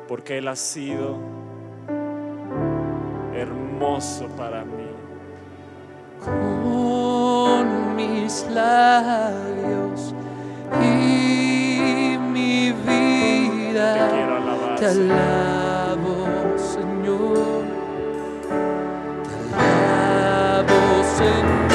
[0.06, 1.45] Porque Él ha sido
[3.36, 4.86] hermoso para mí.
[6.24, 10.14] con mis labios
[10.82, 14.08] y mi Te vida.
[14.10, 14.76] quiero alabar.
[14.78, 16.16] Te alabo,
[16.56, 17.64] Señor.
[19.28, 21.65] Te alabo, Señor.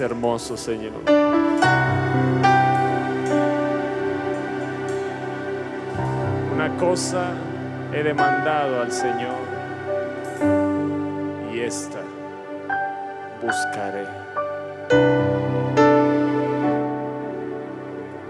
[0.00, 0.92] Hermoso, Señor.
[6.52, 7.32] Una cosa
[7.94, 9.34] he demandado al Señor
[11.52, 12.00] y esta
[13.42, 14.06] buscaré.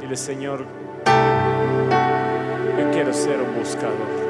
[0.00, 0.64] Dile, Señor,
[2.78, 4.27] yo quiero ser un buscador.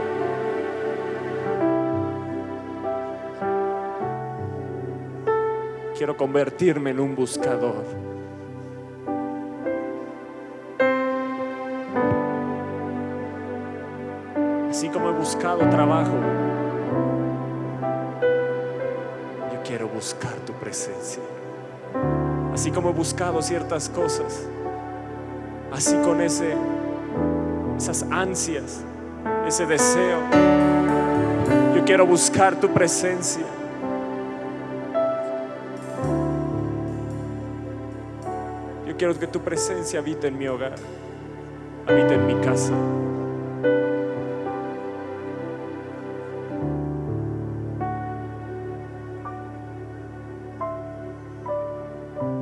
[5.99, 7.85] Quiero convertirme en un buscador.
[14.71, 16.13] Así como he buscado trabajo,
[19.53, 21.21] yo quiero buscar tu presencia.
[22.55, 24.49] Así como he buscado ciertas cosas,
[25.73, 26.55] así con ese,
[27.77, 28.85] esas ansias,
[29.49, 30.21] ese deseo,
[31.75, 33.47] yo quiero buscar tu presencia.
[38.99, 40.75] Quiero que tu presencia habite en mi hogar,
[41.87, 42.75] habite en mi casa.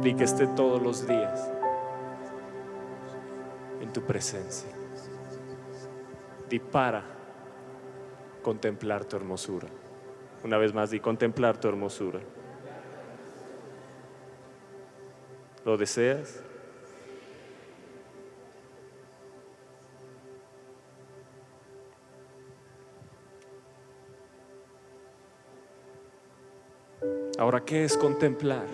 [0.02, 1.50] Y que esté todos los días
[3.80, 4.70] en tu presencia.
[6.48, 7.02] Di para
[8.40, 9.68] contemplar tu hermosura.
[10.44, 12.20] Una vez más, di contemplar tu hermosura.
[15.64, 16.45] ¿Lo deseas?
[27.38, 28.66] Ahora, ¿qué es contemplar?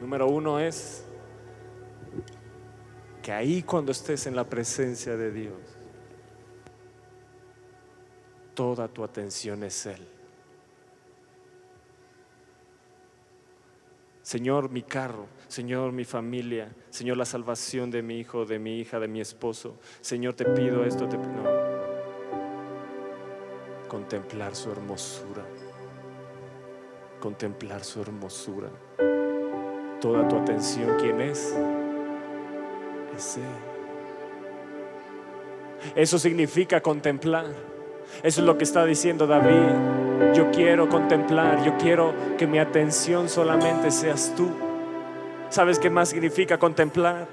[0.00, 1.04] Número uno es
[3.20, 5.54] que ahí cuando estés en la presencia de Dios,
[8.54, 10.06] toda tu atención es Él.
[14.22, 19.00] Señor, mi carro, Señor, mi familia, Señor, la salvación de mi hijo, de mi hija,
[19.00, 19.78] de mi esposo.
[20.00, 21.73] Señor, te pido esto, te pido.
[23.94, 25.44] Contemplar su hermosura.
[27.20, 28.66] Contemplar su hermosura.
[30.00, 31.54] Toda tu atención, ¿quién es?
[33.16, 33.44] Es Él.
[35.94, 37.46] Eso significa contemplar.
[38.24, 40.34] Eso es lo que está diciendo David.
[40.34, 44.50] Yo quiero contemplar, yo quiero que mi atención solamente seas tú.
[45.50, 47.28] ¿Sabes qué más significa contemplar?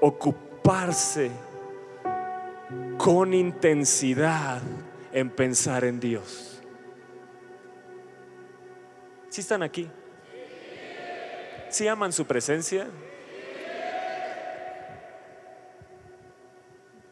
[0.00, 1.30] Ocuparse
[3.04, 4.62] con intensidad
[5.12, 6.58] en pensar en Dios.
[9.28, 9.90] ¿Sí están aquí?
[11.68, 12.86] ¿Sí aman su presencia?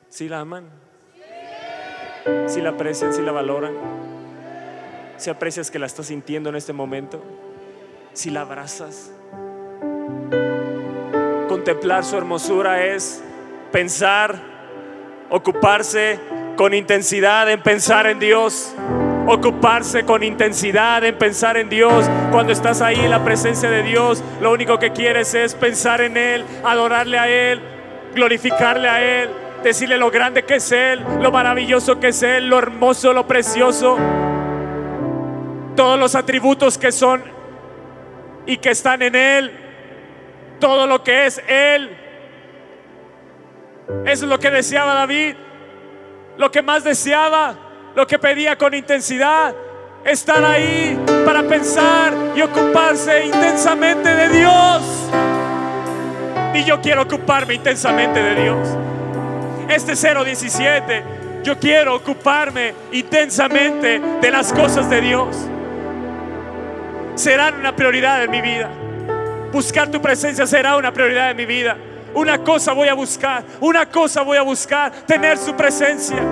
[0.09, 0.65] ¿Sí la aman?
[2.47, 3.13] ¿Sí la aprecian?
[3.13, 3.75] ¿Sí la valoran?
[5.19, 7.23] ¿Sí aprecias que la estás sintiendo en este momento?
[8.15, 9.13] ¿Sí la abrazas?
[11.51, 13.23] Contemplar su hermosura es
[13.73, 14.52] pensar,
[15.33, 16.19] ocuparse
[16.57, 18.75] con intensidad en pensar en Dios.
[19.27, 22.05] Ocuparse con intensidad en pensar en Dios.
[22.31, 26.19] Cuando estás ahí en la presencia de Dios, lo único que quieres es pensar en
[26.19, 27.63] Él, adorarle a Él,
[28.15, 29.31] glorificarle a Él,
[29.65, 33.97] decirle lo grande que es Él, lo maravilloso que es Él, lo hermoso, lo precioso.
[35.75, 37.23] Todos los atributos que son
[38.45, 39.53] y que están en Él.
[40.61, 42.02] Todo lo que es Él.
[44.07, 45.35] Eso es lo que deseaba David.
[46.39, 47.55] Lo que más deseaba,
[47.95, 49.55] lo que pedía con intensidad.
[50.05, 55.11] Estar ahí para pensar y ocuparse intensamente de Dios.
[56.55, 58.69] Y yo quiero ocuparme intensamente de Dios.
[59.69, 61.05] Este 017,
[61.45, 65.37] yo quiero ocuparme intensamente de las cosas de Dios.
[67.15, 68.69] Serán una prioridad en mi vida.
[69.53, 71.77] Buscar tu presencia será una prioridad en mi vida.
[72.15, 76.23] Una cosa voy a buscar, una cosa voy a buscar, tener su presencia.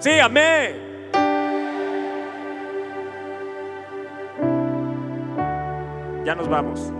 [0.00, 0.84] Sí, amén.
[6.24, 6.92] Ya nos vamos.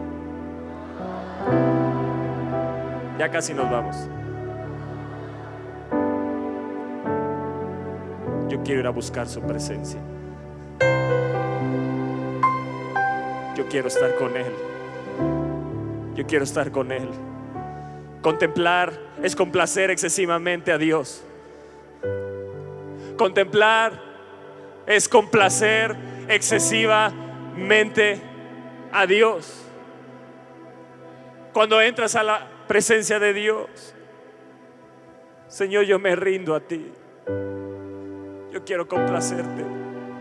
[3.19, 4.09] Ya casi nos vamos.
[8.49, 10.01] Yo quiero ir a buscar su presencia.
[13.55, 14.53] Yo quiero estar con Él.
[16.15, 17.09] Yo quiero estar con Él.
[18.21, 18.93] Contemplar
[19.23, 21.23] es complacer excesivamente a Dios.
[23.17, 23.93] Contemplar
[24.87, 25.97] es complacer
[26.29, 28.21] excesivamente
[28.93, 29.65] a Dios.
[31.53, 33.95] Cuando entras a la presencia de Dios,
[35.47, 36.91] Señor, yo me rindo a ti.
[38.53, 39.65] Yo quiero complacerte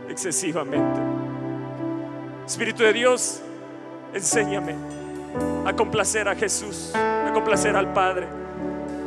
[0.09, 1.12] excesivamente.
[2.45, 3.41] Espíritu de Dios,
[4.13, 4.75] enséñame
[5.65, 8.27] a complacer a Jesús, a complacer al Padre.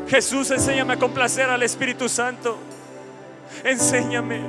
[0.09, 2.57] Jesús, enséñame a complacer al Espíritu Santo.
[3.65, 4.41] Enséñame.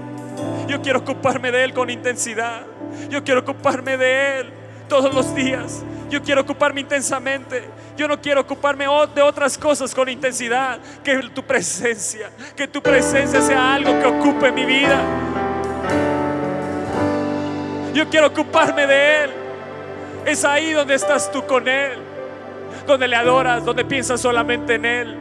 [0.67, 2.65] Yo quiero ocuparme de Él con intensidad.
[3.09, 4.53] Yo quiero ocuparme de Él
[4.87, 5.83] todos los días.
[6.09, 7.63] Yo quiero ocuparme intensamente.
[7.97, 10.79] Yo no quiero ocuparme de otras cosas con intensidad.
[11.03, 15.03] Que tu presencia, que tu presencia sea algo que ocupe mi vida.
[17.97, 19.31] Yo quiero ocuparme de Él.
[20.23, 21.97] Es ahí donde estás tú con Él.
[22.85, 25.17] Donde le adoras, donde piensas solamente en Él.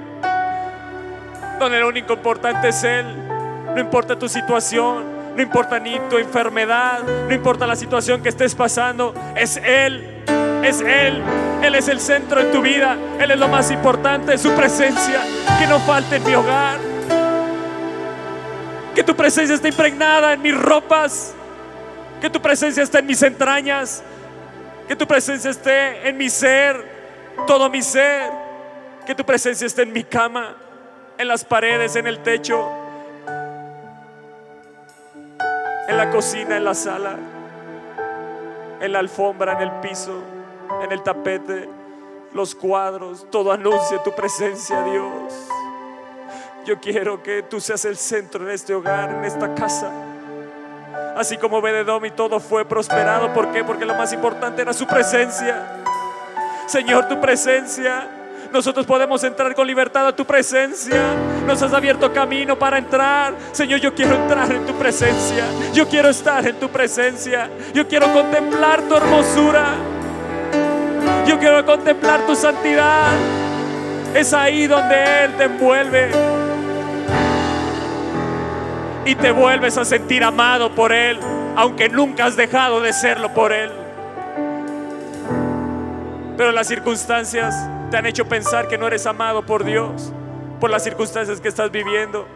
[1.59, 3.07] Donde lo único importante es Él.
[3.75, 8.55] No importa tu situación, no importa ni tu enfermedad, no importa la situación que estés
[8.55, 10.23] pasando, es Él,
[10.63, 11.23] es Él.
[11.63, 15.23] Él es el centro en tu vida, Él es lo más importante, su presencia,
[15.59, 16.79] que no falte en mi hogar.
[18.95, 21.35] Que tu presencia esté impregnada en mis ropas,
[22.21, 24.03] que tu presencia esté en mis entrañas,
[24.89, 26.77] que tu presencia esté en mi ser,
[27.47, 28.31] todo mi ser,
[29.05, 30.57] que tu presencia esté en mi cama,
[31.19, 32.69] en las paredes, en el techo,
[35.89, 37.17] en la cocina, en la sala,
[38.81, 40.23] en la alfombra, en el piso,
[40.83, 41.69] en el tapete,
[42.33, 45.49] los cuadros, todo anuncia tu presencia, Dios.
[46.65, 49.91] Yo quiero que tú seas el centro en este hogar, en esta casa.
[51.17, 53.33] Así como Bededom y todo fue prosperado.
[53.33, 53.65] ¿Por qué?
[53.65, 55.83] Porque lo más importante era su presencia.
[56.67, 58.09] Señor, tu presencia.
[58.53, 61.15] Nosotros podemos entrar con libertad a tu presencia.
[61.47, 63.35] Nos has abierto camino para entrar.
[63.53, 65.45] Señor, yo quiero entrar en tu presencia.
[65.73, 67.49] Yo quiero estar en tu presencia.
[67.73, 69.75] Yo quiero contemplar tu hermosura.
[71.27, 73.13] Yo quiero contemplar tu santidad.
[74.15, 76.46] Es ahí donde Él te envuelve.
[79.07, 81.19] Y te vuelves a sentir amado por Él,
[81.55, 83.71] aunque nunca has dejado de serlo por Él.
[86.37, 87.55] Pero las circunstancias
[87.91, 90.13] te han hecho pensar que no eres amado por Dios,
[90.61, 92.27] por las circunstancias que estás viviendo.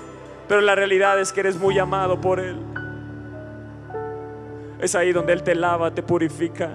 [0.49, 2.57] Pero la realidad es que eres muy amado por Él.
[4.81, 6.71] Es ahí donde Él te lava, te purifica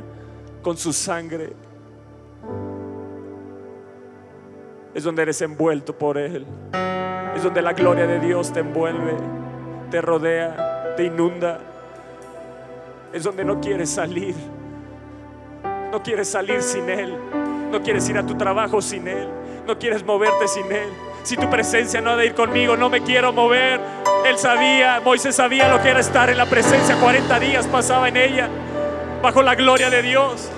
[0.62, 1.54] con su sangre.
[4.94, 6.46] Es donde eres envuelto por Él.
[7.36, 9.14] Es donde la gloria de Dios te envuelve,
[9.86, 11.60] te rodea, te inunda.
[13.14, 14.36] Es donde no quieres salir.
[15.92, 17.16] No quieres salir sin Él.
[17.72, 19.28] No quieres ir a tu trabajo sin Él.
[19.66, 20.90] No quieres moverte sin Él.
[21.24, 23.80] Si tu presencia no ha de ir conmigo, no me quiero mover.
[24.26, 26.98] Él sabía, Moisés sabía lo que era estar en la presencia.
[26.98, 28.50] 40 días pasaba en ella,
[29.22, 30.50] bajo la gloria de Dios.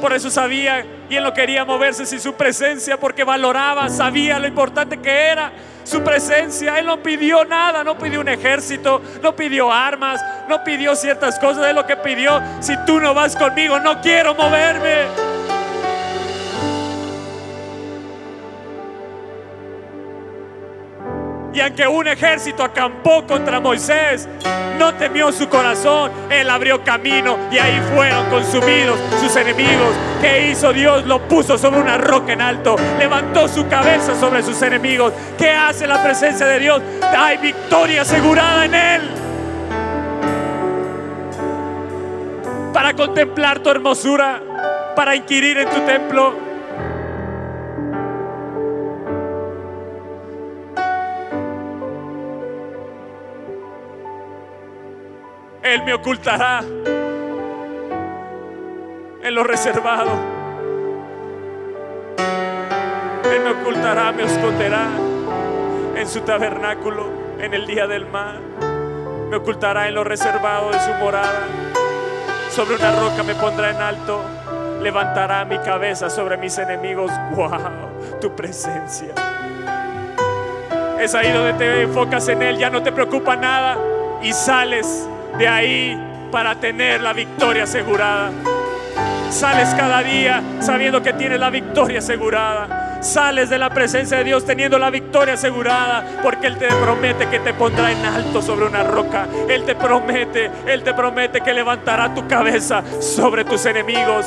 [0.00, 4.46] Por eso sabía y él no quería moverse sin su presencia porque valoraba, sabía lo
[4.46, 5.52] importante que era
[5.84, 6.78] su presencia.
[6.78, 11.66] Él no pidió nada, no pidió un ejército, no pidió armas, no pidió ciertas cosas.
[11.66, 15.29] Él lo que pidió, si tú no vas conmigo, no quiero moverme.
[21.52, 24.28] Y aunque un ejército acampó contra Moisés,
[24.78, 26.12] no temió su corazón.
[26.30, 29.94] Él abrió camino y ahí fueron consumidos sus enemigos.
[30.20, 31.04] ¿Qué hizo Dios?
[31.06, 32.76] Lo puso sobre una roca en alto.
[32.98, 35.12] Levantó su cabeza sobre sus enemigos.
[35.36, 36.82] ¿Qué hace la presencia de Dios?
[37.02, 39.10] Hay victoria asegurada en Él.
[42.72, 44.40] Para contemplar tu hermosura,
[44.94, 46.49] para inquirir en tu templo.
[55.62, 56.60] Él me ocultará
[59.22, 60.10] en lo reservado.
[63.30, 64.88] Él me ocultará, me esconderá
[65.96, 67.08] en su tabernáculo
[67.38, 68.40] en el día del mal.
[69.28, 71.46] Me ocultará en lo reservado de su morada.
[72.50, 74.24] Sobre una roca me pondrá en alto.
[74.80, 77.12] Levantará mi cabeza sobre mis enemigos.
[77.32, 78.18] ¡Wow!
[78.18, 79.12] Tu presencia.
[80.98, 82.56] Es ahí donde te enfocas en Él.
[82.56, 83.76] Ya no te preocupa nada.
[84.22, 85.06] Y sales
[85.40, 85.98] de ahí
[86.30, 88.30] para tener la victoria asegurada.
[89.30, 92.98] Sales cada día sabiendo que tienes la victoria asegurada.
[93.00, 97.38] Sales de la presencia de Dios teniendo la victoria asegurada porque Él te promete que
[97.40, 99.26] te pondrá en alto sobre una roca.
[99.48, 104.26] Él te promete, Él te promete que levantará tu cabeza sobre tus enemigos.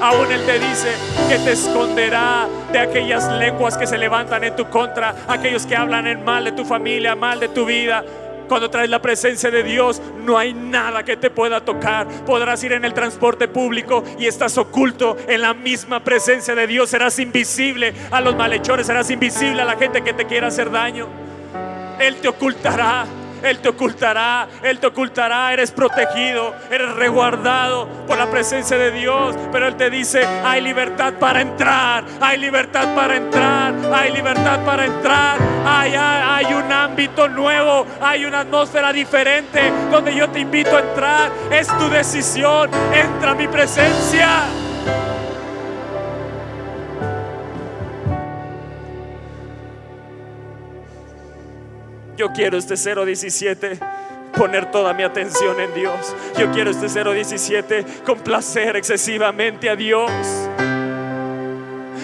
[0.00, 0.92] Aún Él te dice
[1.28, 6.06] que te esconderá de aquellas lenguas que se levantan en tu contra, aquellos que hablan
[6.06, 8.04] en mal de tu familia, mal de tu vida.
[8.48, 12.06] Cuando traes la presencia de Dios, no hay nada que te pueda tocar.
[12.24, 16.90] Podrás ir en el transporte público y estás oculto en la misma presencia de Dios.
[16.90, 21.08] Serás invisible a los malhechores, serás invisible a la gente que te quiera hacer daño.
[21.98, 23.06] Él te ocultará.
[23.44, 29.36] Él te ocultará, Él te ocultará, eres protegido, eres resguardado por la presencia de Dios.
[29.52, 34.86] Pero Él te dice, hay libertad para entrar, hay libertad para entrar, hay libertad para
[34.86, 35.38] entrar.
[35.66, 40.80] Hay, hay, hay un ámbito nuevo, hay una atmósfera diferente donde yo te invito a
[40.80, 41.32] entrar.
[41.50, 44.63] Es tu decisión, entra a mi presencia.
[52.16, 53.78] Yo quiero este 017
[54.36, 56.14] poner toda mi atención en Dios.
[56.38, 60.10] Yo quiero este 017 complacer excesivamente a Dios.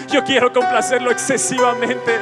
[0.09, 2.17] Yo quiero complacerlo excesivamente.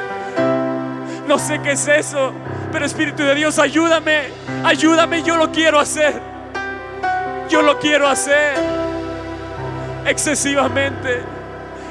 [1.27, 2.31] No sé qué es eso,
[2.71, 4.29] pero Espíritu de Dios, ayúdame,
[4.63, 6.13] ayúdame, yo lo quiero hacer.
[7.49, 8.53] Yo lo quiero hacer
[10.05, 11.21] excesivamente,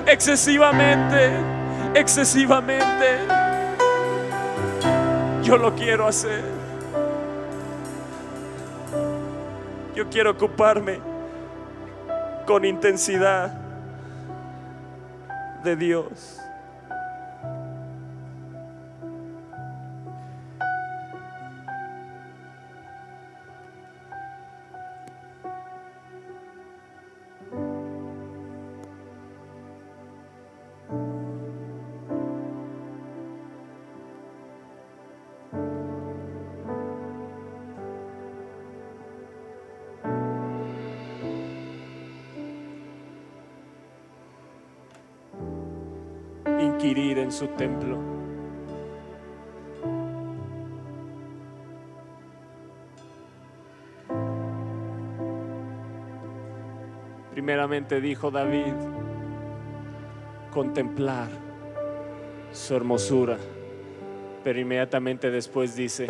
[0.07, 1.33] excesivamente,
[1.95, 3.48] excesivamente.
[5.49, 6.45] Yo lo quiero hacer.
[9.95, 11.01] Yo quiero ocuparme
[12.47, 13.55] con intensidad
[15.65, 16.39] de Dios.
[47.29, 47.99] En su templo.
[57.33, 58.73] Primeramente dijo David,
[60.51, 61.29] contemplar
[62.51, 63.37] su hermosura,
[64.43, 66.07] pero inmediatamente después dice,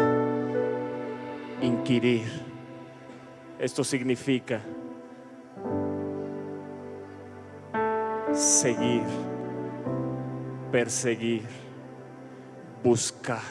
[1.60, 2.28] inquirir.
[3.58, 4.60] Esto significa
[8.32, 9.02] seguir,
[10.70, 11.42] perseguir,
[12.82, 13.42] buscar.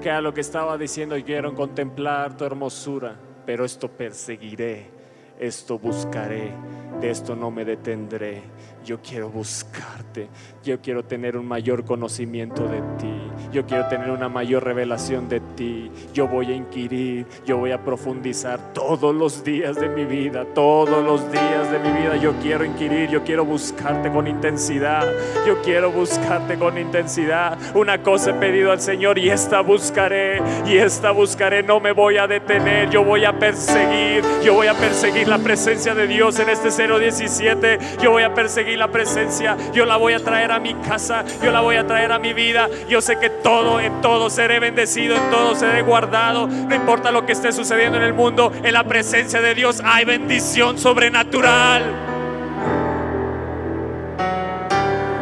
[0.00, 4.90] Que a lo que estaba diciendo quiero contemplar tu hermosura, pero esto perseguiré,
[5.38, 6.52] esto buscaré,
[7.00, 8.42] de esto no me detendré.
[8.84, 10.28] Yo quiero buscarte,
[10.62, 13.20] yo quiero tener un mayor conocimiento de ti,
[13.52, 15.90] yo quiero tener una mayor revelación de ti.
[16.12, 21.04] Yo voy a inquirir, yo voy a profundizar todos los días de mi vida, todos
[21.04, 22.16] los días de mi vida.
[22.16, 25.06] Yo quiero inquirir, yo quiero buscarte con intensidad,
[25.46, 27.58] yo quiero buscarte con intensidad.
[27.74, 32.18] Una cosa he pedido al Señor y esta buscaré, y esta buscaré, no me voy
[32.18, 36.48] a detener, yo voy a perseguir, yo voy a perseguir la presencia de Dios en
[36.48, 40.74] este 017, yo voy a perseguir la presencia, yo la voy a traer a mi
[40.74, 42.68] casa, yo la voy a traer a mi vida.
[42.88, 46.46] Yo sé que todo, en todo seré bendecido, en todo seré guardado.
[46.46, 50.04] No importa lo que esté sucediendo en el mundo, en la presencia de Dios hay
[50.04, 51.82] bendición sobrenatural.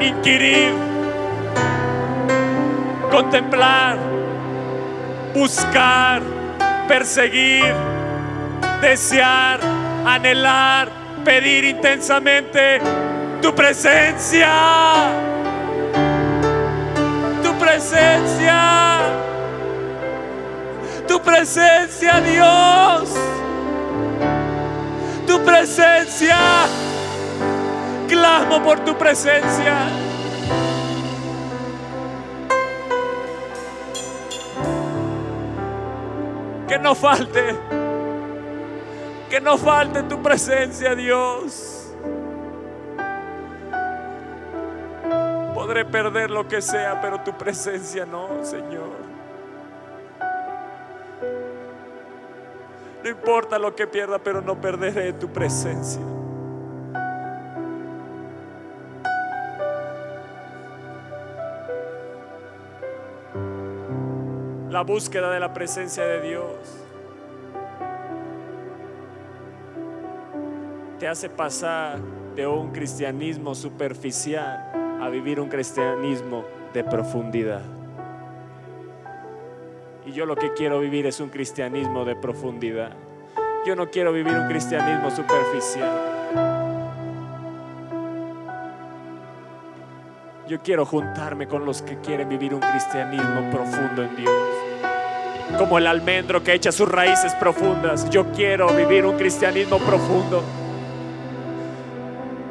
[0.01, 0.73] Inquirir,
[3.11, 3.97] contemplar,
[5.35, 6.23] buscar,
[6.89, 7.73] perseguir,
[8.81, 9.61] desear,
[10.07, 10.89] anhelar,
[11.25, 12.81] pedir intensamente
[13.41, 15.34] tu presencia.
[17.75, 19.01] Presencia.
[21.09, 23.13] Tu presencia, Dios.
[25.27, 26.37] Tu presencia.
[28.07, 29.89] Clamo por tu presencia.
[36.69, 37.57] Que no falte.
[39.29, 41.74] Que no falte tu presencia, Dios.
[45.55, 49.15] Podré perder lo que sea, pero tu presencia no, Señor.
[53.05, 56.03] No importa lo que pierda, pero no perderé tu presencia.
[64.71, 66.85] La búsqueda de la presencia de Dios
[70.99, 72.01] te hace pasar
[72.35, 77.61] de un cristianismo superficial a vivir un cristianismo de profundidad.
[80.07, 82.93] Y yo lo que quiero vivir es un cristianismo de profundidad.
[83.67, 85.91] Yo no quiero vivir un cristianismo superficial.
[90.49, 94.35] Yo quiero juntarme con los que quieren vivir un cristianismo profundo en Dios.
[95.59, 98.09] Como el almendro que echa sus raíces profundas.
[98.09, 100.43] Yo quiero vivir un cristianismo profundo.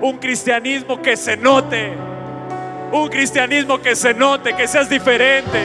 [0.02, 2.13] Un cristianismo que se note.
[2.94, 5.60] Un cristianismo que se note, que seas diferente.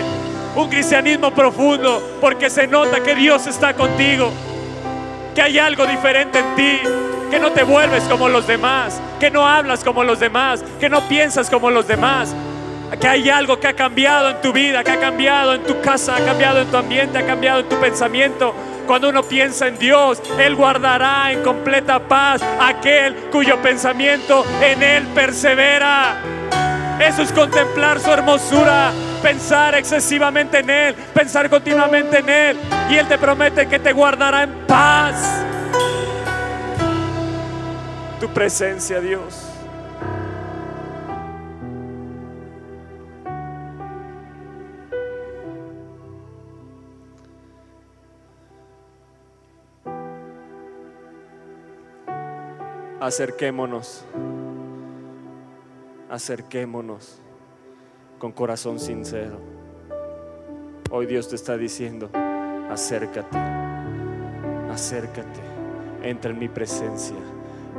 [0.56, 4.32] Un cristianismo profundo porque se nota que Dios está contigo.
[5.34, 6.80] Que hay algo diferente en ti.
[7.30, 8.98] Que no te vuelves como los demás.
[9.20, 10.64] Que no hablas como los demás.
[10.80, 12.34] Que no piensas como los demás.
[12.98, 16.16] Que hay algo que ha cambiado en tu vida, que ha cambiado en tu casa,
[16.16, 18.54] ha cambiado en tu ambiente, ha cambiado en tu pensamiento.
[18.86, 25.06] Cuando uno piensa en Dios, Él guardará en completa paz aquel cuyo pensamiento en Él
[25.08, 26.37] persevera.
[27.00, 28.92] Eso es contemplar su hermosura,
[29.22, 32.56] pensar excesivamente en Él, pensar continuamente en Él.
[32.90, 35.44] Y Él te promete que te guardará en paz.
[38.20, 39.44] Tu presencia, Dios.
[53.00, 54.04] Acerquémonos,
[56.08, 57.20] acerquémonos
[58.18, 59.38] con corazón sincero.
[60.90, 62.10] Hoy Dios te está diciendo,
[62.70, 63.38] acércate,
[64.70, 65.40] acércate,
[66.02, 67.16] entra en mi presencia.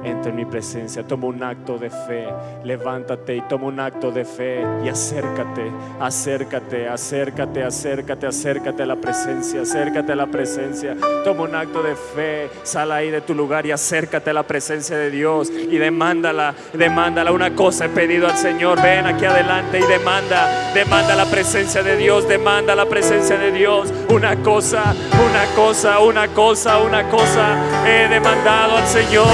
[0.04, 2.28] Entra en mi presencia, toma un acto de fe,
[2.64, 8.96] levántate y toma un acto de fe y acércate, acércate, acércate, acércate, acércate a la
[8.96, 10.96] presencia, acércate a la presencia,
[11.26, 14.98] toma un acto de fe, sal ahí de tu lugar y acércate a la presencia
[14.98, 17.32] de Dios y demándala, demándala.
[17.32, 21.98] Una cosa, he pedido al Señor, ven aquí adelante y demanda, demanda la presencia de
[21.98, 28.08] Dios, demanda la presencia de Dios, una cosa, una cosa, una cosa, una cosa, he
[28.08, 29.28] demandado al Señor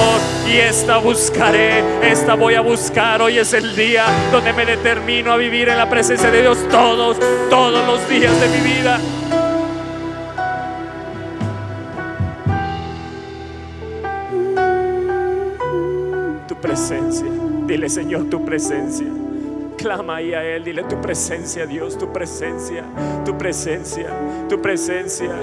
[0.47, 3.21] y esta buscaré, esta voy a buscar.
[3.21, 7.17] Hoy es el día donde me determino a vivir en la presencia de Dios todos,
[7.49, 8.99] todos los días de mi vida.
[16.47, 17.27] Tu presencia,
[17.65, 19.07] dile Señor, tu presencia.
[19.77, 22.83] Clama ahí a Él, dile tu presencia, Dios, tu presencia,
[23.25, 24.07] tu presencia,
[24.47, 25.35] tu presencia.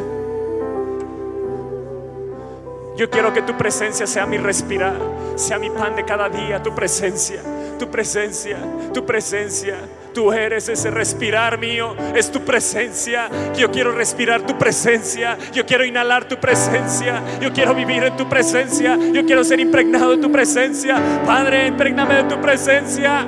[2.97, 4.95] Yo quiero que tu presencia sea mi respirar,
[5.36, 7.40] sea mi pan de cada día, tu presencia,
[7.78, 8.59] tu presencia,
[8.93, 9.76] tu presencia.
[10.12, 13.30] Tú eres ese respirar mío, es tu presencia.
[13.57, 18.28] Yo quiero respirar tu presencia, yo quiero inhalar tu presencia, yo quiero vivir en tu
[18.28, 21.01] presencia, yo quiero ser impregnado de tu presencia.
[21.24, 23.26] Padre, impregname de tu presencia.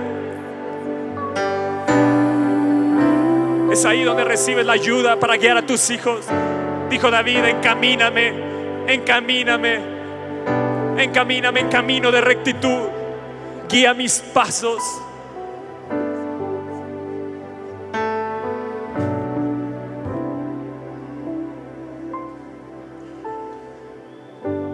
[3.72, 6.26] Es ahí donde recibes la ayuda para guiar a tus hijos.
[6.90, 8.53] Dijo David, encamíname,
[8.86, 9.78] encamíname,
[10.98, 12.88] encamíname en camino de rectitud.
[13.68, 14.82] Guía mis pasos.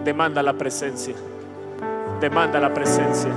[0.03, 1.15] Demanda la presencia.
[2.19, 3.29] Demanda la presencia.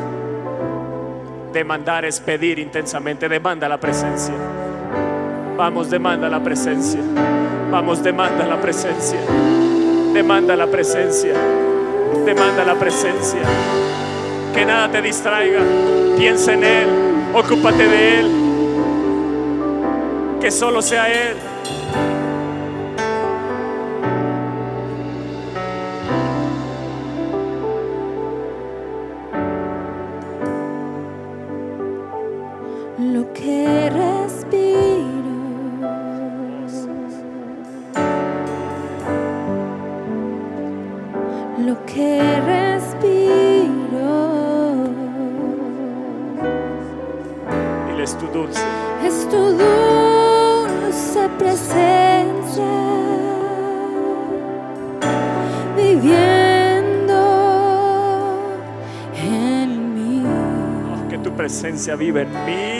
[1.52, 3.28] Demandar es pedir intensamente.
[3.28, 4.34] Demanda la presencia.
[5.56, 7.00] Vamos, demanda la presencia.
[7.70, 9.20] Vamos, demanda la presencia.
[10.14, 11.34] Demanda la presencia.
[12.24, 13.40] demanda la presencia.
[14.54, 15.60] Que nada te distraiga.
[16.16, 16.88] Piensa en Él.
[17.34, 18.30] Ocúpate de Él.
[20.40, 21.36] Que solo sea Él.
[61.84, 62.73] presencia viva en mí.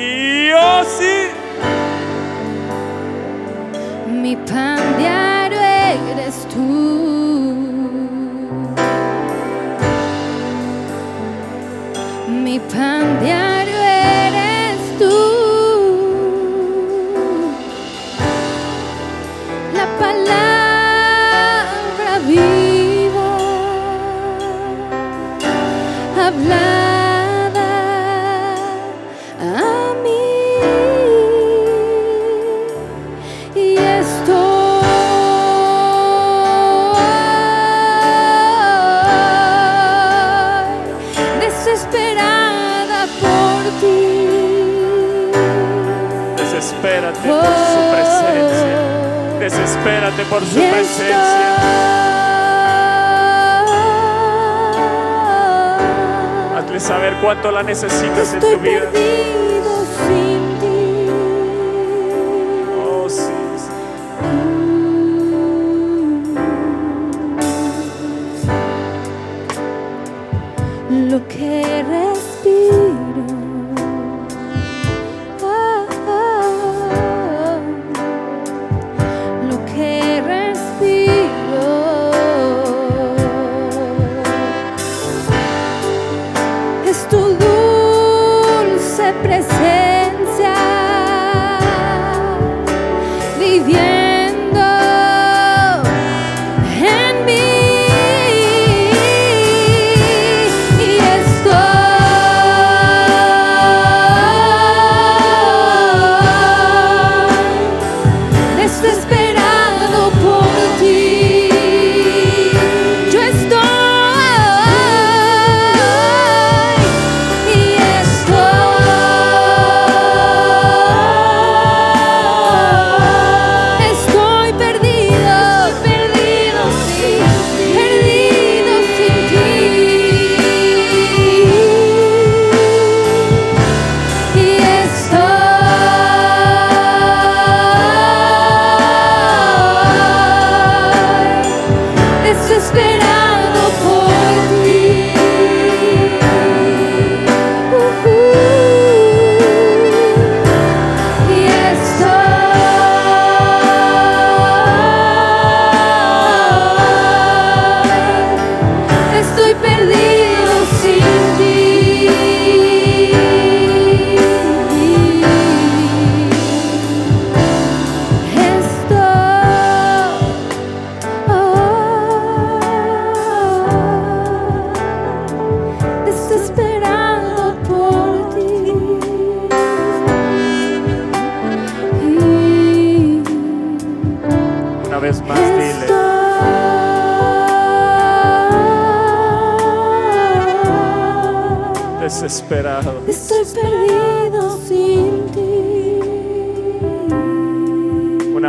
[47.23, 49.39] Desespérate por su presencia.
[49.39, 51.45] Desespérate por su presencia.
[56.57, 58.91] Hazle saber cuánto la necesitas en tu vida.
[62.79, 63.09] Oh,
[70.91, 71.85] Lo que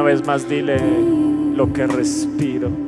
[0.06, 0.78] vez más dile
[1.56, 2.85] lo que respiro.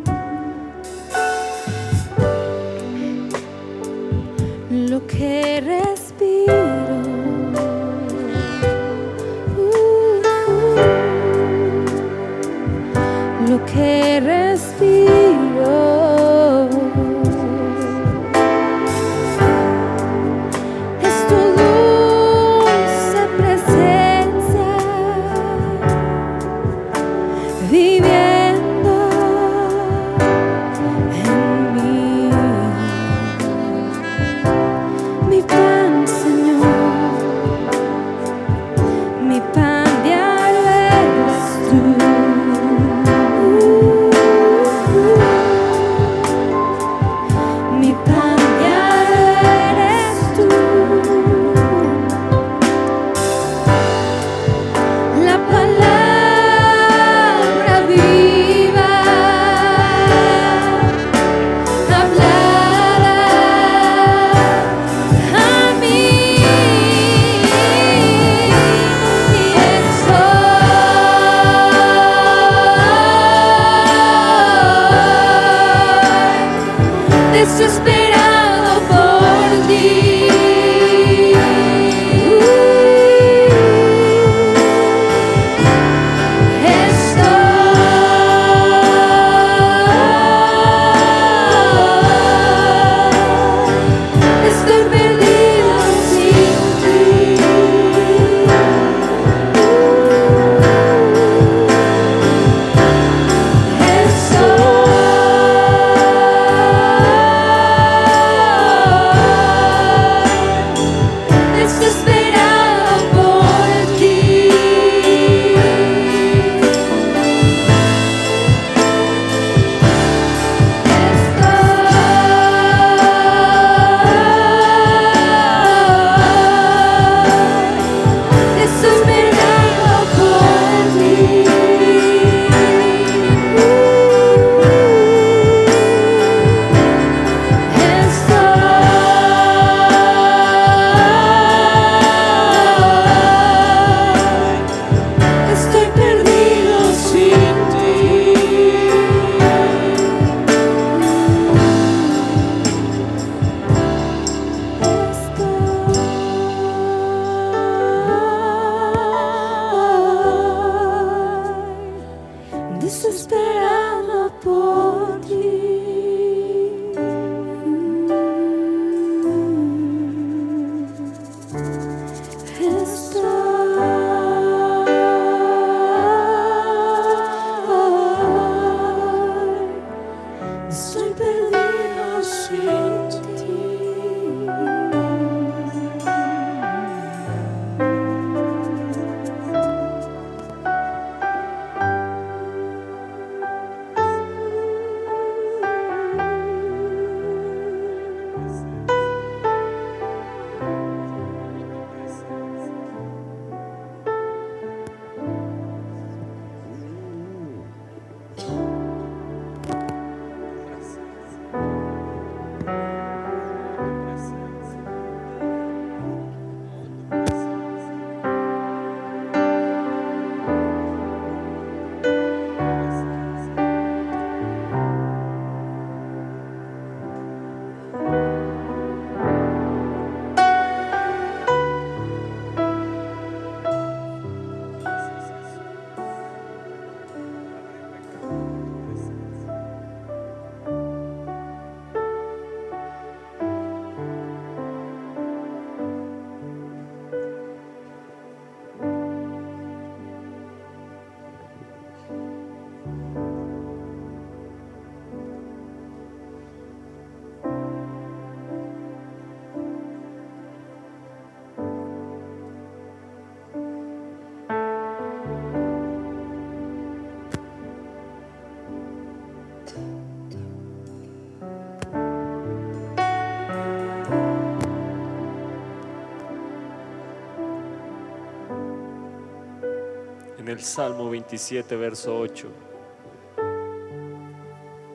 [280.48, 282.48] En el Salmo 27, verso 8,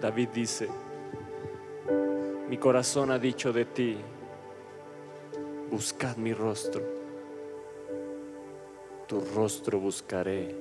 [0.00, 0.66] David dice,
[2.48, 3.98] mi corazón ha dicho de ti,
[5.70, 6.82] buscad mi rostro,
[9.06, 10.56] tu rostro buscaré,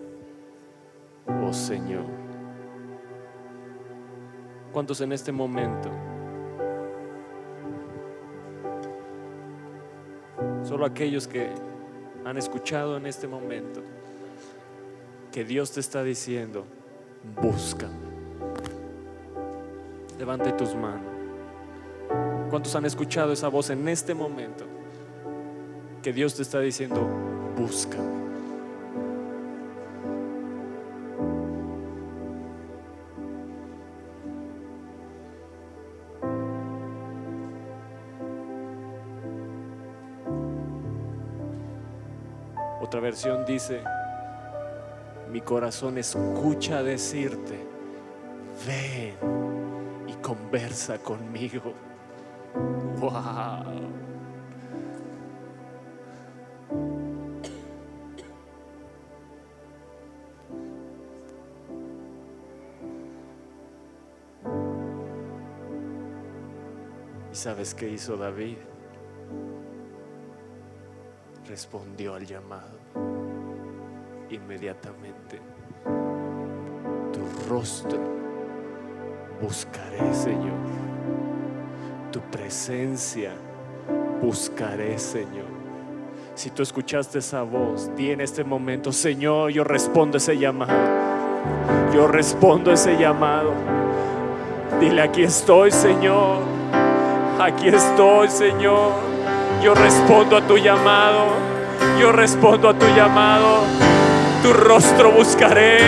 [1.41, 2.03] oh Señor.
[4.73, 5.89] ¿Cuántos en este momento?
[10.63, 11.49] Solo aquellos que
[12.25, 13.81] han escuchado en este momento
[15.31, 16.65] que Dios te está diciendo,
[17.41, 18.11] búscame.
[20.19, 21.09] Levante tus manos.
[22.49, 24.65] ¿Cuántos han escuchado esa voz en este momento?
[26.03, 27.07] Que Dios te está diciendo,
[27.57, 28.21] búscame.
[42.81, 43.81] Otra versión dice,
[45.43, 47.59] corazón escucha decirte,
[48.65, 49.15] ven
[50.07, 51.73] y conversa conmigo.
[52.99, 53.11] Wow.
[67.31, 68.57] ¿Y sabes qué hizo David?
[71.47, 73.10] Respondió al llamado
[74.31, 75.41] inmediatamente.
[77.13, 77.99] Tu rostro
[79.41, 80.59] buscaré, Señor.
[82.11, 83.31] tu presencia
[84.21, 85.49] buscaré, Señor.
[86.35, 90.73] Si tú escuchaste esa voz, di en este momento, Señor, yo respondo ese llamado.
[91.93, 93.53] Yo respondo ese llamado.
[94.79, 96.39] Dile, aquí estoy, Señor.
[97.39, 98.91] Aquí estoy, Señor.
[99.63, 101.27] Yo respondo a tu llamado.
[101.99, 103.80] Yo respondo a tu llamado.
[104.41, 105.79] Tu rostro buscaré.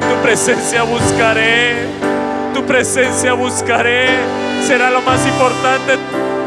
[0.00, 1.86] Tu presencia buscaré.
[2.52, 4.08] Tu presencia buscaré.
[4.66, 5.98] Será lo más importante.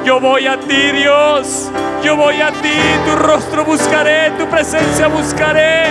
[0.03, 1.71] Yo voy a ti, Dios.
[2.03, 2.77] Yo voy a ti.
[3.05, 4.31] Tu rostro buscaré.
[4.31, 5.85] Tu presencia buscaré.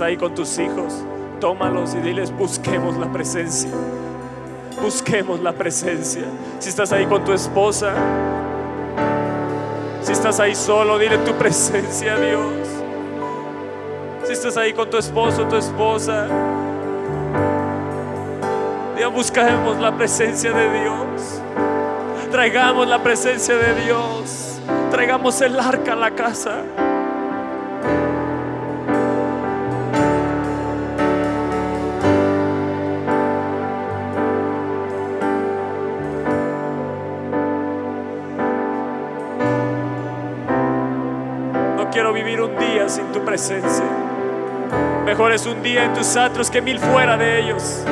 [0.00, 1.04] Ahí con tus hijos,
[1.40, 3.70] tómalos y diles, busquemos la presencia.
[4.82, 6.24] Busquemos la presencia.
[6.58, 7.92] Si estás ahí con tu esposa,
[10.02, 12.68] si estás ahí solo, dile tu presencia Dios.
[14.24, 16.26] Si estás ahí con tu esposo, tu esposa,
[18.98, 21.42] ya buscamos la presencia de Dios.
[22.30, 24.60] Traigamos la presencia de Dios.
[24.90, 26.62] Traigamos el arca a la casa.
[42.12, 43.84] Vivir un día sin tu presencia.
[45.04, 47.84] Mejor es un día en tus atros que mil fuera de ellos.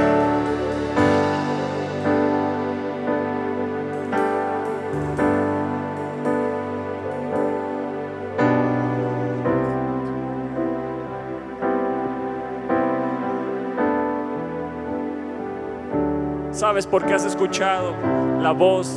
[16.53, 17.95] ¿Sabes por qué has escuchado
[18.41, 18.91] la voz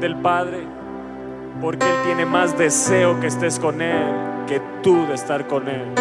[0.00, 0.66] del Padre?
[1.62, 5.92] Porque Él tiene más deseo que estés con Él que tú de estar con Él.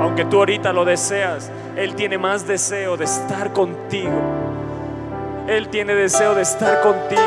[0.00, 4.20] Aunque tú ahorita lo deseas, Él tiene más deseo de estar contigo.
[5.46, 7.22] Él tiene deseo de estar contigo.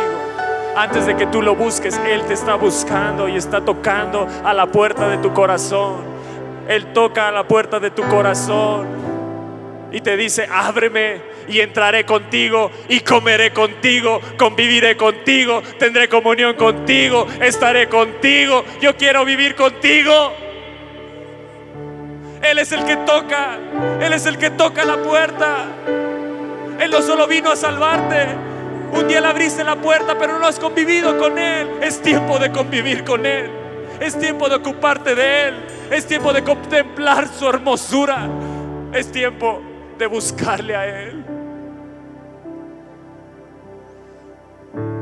[0.76, 4.68] Antes de que tú lo busques, Él te está buscando y está tocando a la
[4.68, 5.98] puerta de tu corazón.
[6.68, 9.11] Él toca a la puerta de tu corazón
[9.92, 17.28] y te dice, ábreme y entraré contigo y comeré contigo, conviviré contigo, tendré comunión contigo,
[17.42, 20.34] estaré contigo, yo quiero vivir contigo.
[22.42, 23.58] Él es el que toca,
[24.02, 25.66] Él es el que toca la puerta.
[26.80, 28.28] Él no solo vino a salvarte,
[28.94, 31.70] un día le abriste la puerta, pero no has convivido con Él.
[31.82, 33.52] Es tiempo de convivir con Él,
[34.00, 35.56] es tiempo de ocuparte de Él,
[35.92, 38.28] es tiempo de contemplar su hermosura,
[38.94, 39.62] es tiempo
[40.02, 41.24] de buscarle a Él.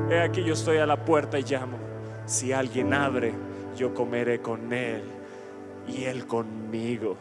[0.09, 1.77] He aquí yo estoy a la puerta y llamo.
[2.25, 3.33] Si alguien abre,
[3.77, 5.03] yo comeré con Él
[5.87, 7.15] y Él conmigo.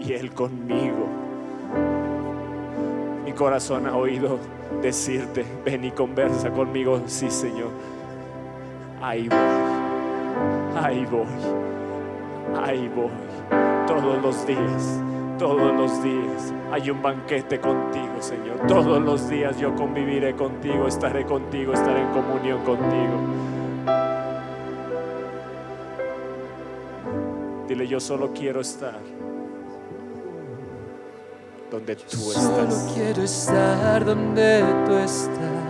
[0.00, 1.06] Y Él conmigo.
[3.24, 4.40] Mi corazón ha oído
[4.82, 7.00] decirte, ven y conversa conmigo.
[7.06, 7.70] Sí, Señor.
[9.00, 9.38] Ahí voy.
[10.82, 11.26] Ahí voy.
[12.60, 13.25] Ahí voy.
[13.86, 15.00] Todos los días.
[15.38, 18.66] Todos los días hay un banquete contigo, Señor.
[18.66, 23.20] Todos los días yo conviviré contigo, estaré contigo, estaré en comunión contigo.
[27.68, 28.98] Dile, yo solo quiero estar
[31.70, 32.92] donde tú Solo estás.
[32.94, 35.64] quiero estar donde tú estás.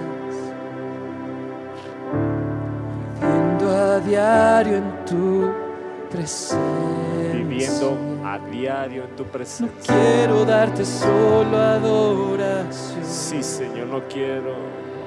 [3.21, 5.51] Viviendo a diario en tu
[6.11, 7.36] presencia.
[7.57, 9.95] Viviendo a diario en tu No presencia.
[9.95, 13.03] quiero darte solo adoración.
[13.05, 14.55] Sí, Señor, no quiero.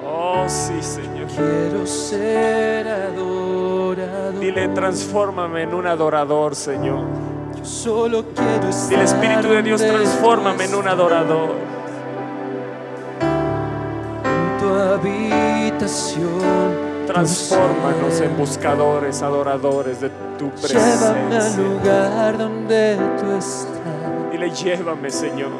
[0.04, 1.28] Oh, sí, Señor.
[1.28, 4.40] Quiero ser adorado.
[4.40, 7.04] Dile, transfórmame en un adorador, Señor.
[7.56, 8.90] Yo solo quiero estar.
[8.90, 11.50] Dile, Espíritu de Dios, transfórmame en un adorador.
[14.24, 16.89] En tu habitación.
[17.12, 21.62] Transfórmanos en buscadores, adoradores de tu Llévame al presencia.
[21.62, 23.66] lugar donde tú estás.
[24.30, 25.50] Dile, llévame, Señor.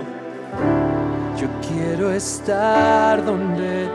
[1.37, 3.89] Yo quiero estar donde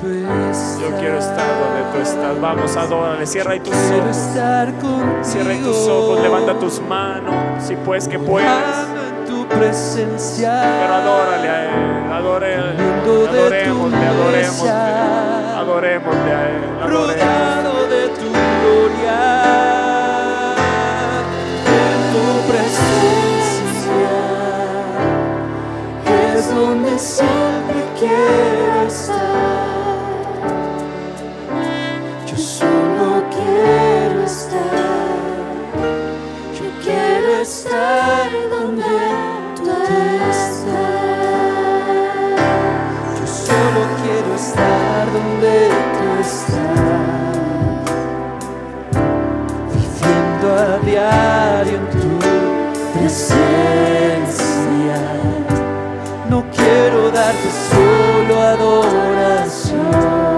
[0.00, 0.78] tú estás.
[0.80, 2.40] Yo quiero estar donde tú estás.
[2.40, 3.26] Vamos, adórale.
[3.26, 4.16] Cierra ahí tus Quiero ojos.
[4.16, 5.18] estar contigo.
[5.22, 6.20] Cierra ahí tus ojos.
[6.22, 7.34] Levanta tus manos.
[7.64, 8.86] Si puedes que puedas.
[9.26, 10.78] Tu presencia.
[10.82, 12.12] Pero adórale a Él.
[12.12, 13.88] Adore, de tu
[15.72, 16.14] adoremos
[17.88, 18.28] de tu
[18.60, 19.20] gloria,
[21.66, 24.14] en tu presencia,
[26.34, 29.16] es donde siempre quiero estar.
[32.26, 34.58] Yo solo quiero estar,
[36.58, 38.94] yo quiero estar donde
[39.56, 39.70] tú
[40.30, 40.66] estás.
[43.26, 44.91] solo quiero estar
[45.22, 46.56] donde tú estás,
[49.72, 52.08] viviendo a diario en tu
[52.98, 54.30] presencia.
[56.28, 60.31] No quiero darte solo adoración.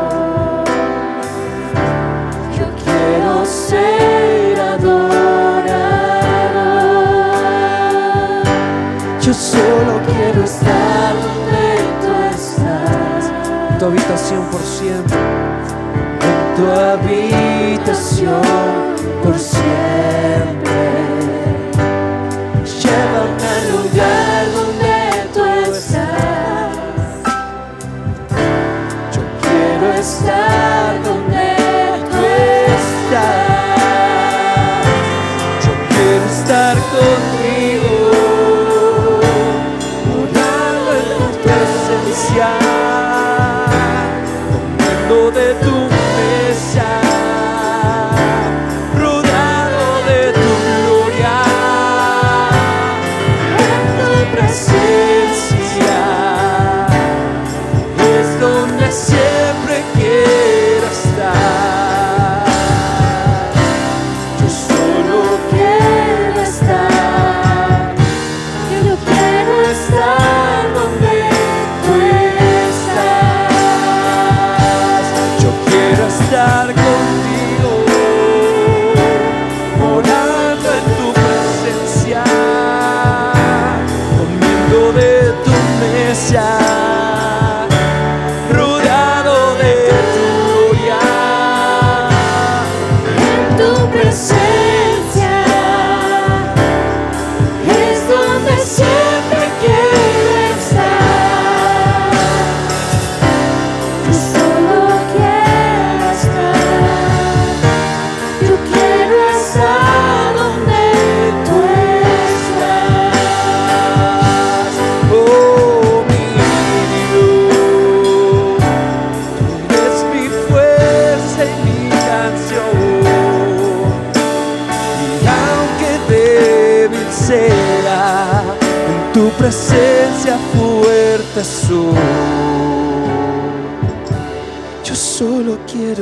[14.04, 15.18] habitación por siempre.
[16.20, 18.42] En tu habitación
[19.22, 19.62] por siempre.
[22.80, 24.94] Llévame al lugar donde
[25.32, 26.76] tú estás.
[29.14, 30.73] Yo quiero estar.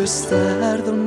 [0.01, 1.01] ister isterdim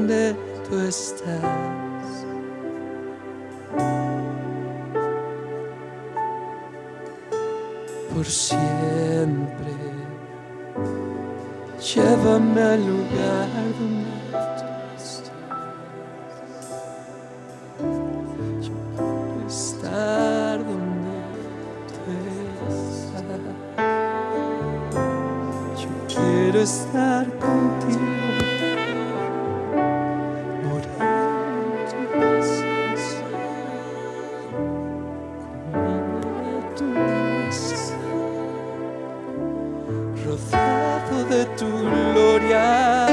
[41.30, 41.70] de tu
[42.14, 43.08] gloria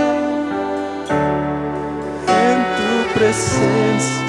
[2.26, 4.21] en tu presencia.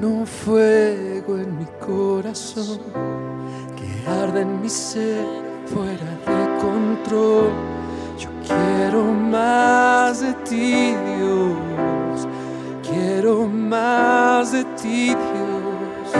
[0.00, 2.80] Con un fuego en mi corazón
[3.76, 5.26] que arde en mi ser
[5.66, 7.50] fuera de control.
[8.18, 12.26] Yo quiero más de ti, Dios.
[12.82, 16.14] Quiero más de ti, Dios.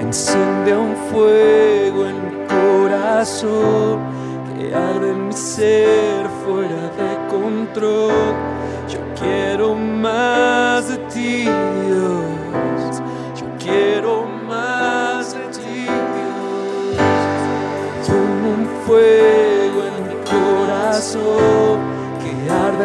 [0.00, 4.00] Enciende un fuego en mi corazón
[4.58, 8.45] que arde en mi ser fuera de control.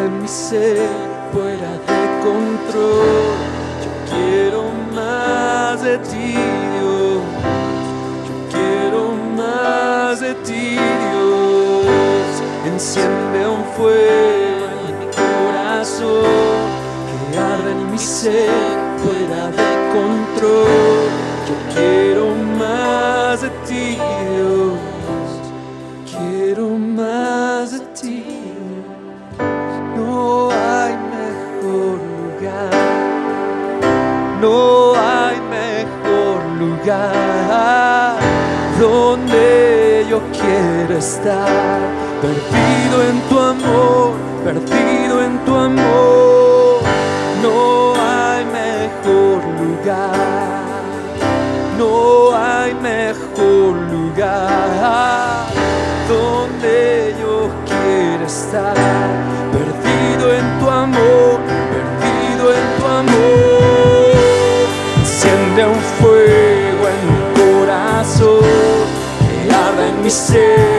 [0.00, 0.88] En mi ser
[1.32, 3.34] fuera de control.
[3.84, 4.62] Yo quiero
[4.94, 6.32] más de ti,
[6.74, 7.22] Dios.
[8.26, 12.26] Yo quiero más de ti, Dios.
[12.66, 16.24] Enciende un fuego en mi corazón
[17.30, 18.50] que arde en mi ser
[19.02, 21.10] fuera de control.
[21.48, 22.01] Yo quiero
[38.80, 41.80] donde yo quiero estar.
[42.20, 44.14] Perdido en tu amor,
[44.44, 46.82] perdido en tu amor.
[47.42, 50.62] No hay mejor lugar.
[51.78, 55.46] No hay mejor lugar
[56.08, 58.74] donde yo quiero estar.
[59.52, 61.40] Perdido en tu amor,
[61.72, 63.42] perdido en tu amor.
[65.00, 65.91] Enciende un
[70.12, 70.71] arde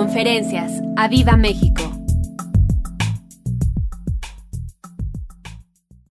[0.00, 0.82] Conferencias.
[0.96, 1.69] ¡A Viva México!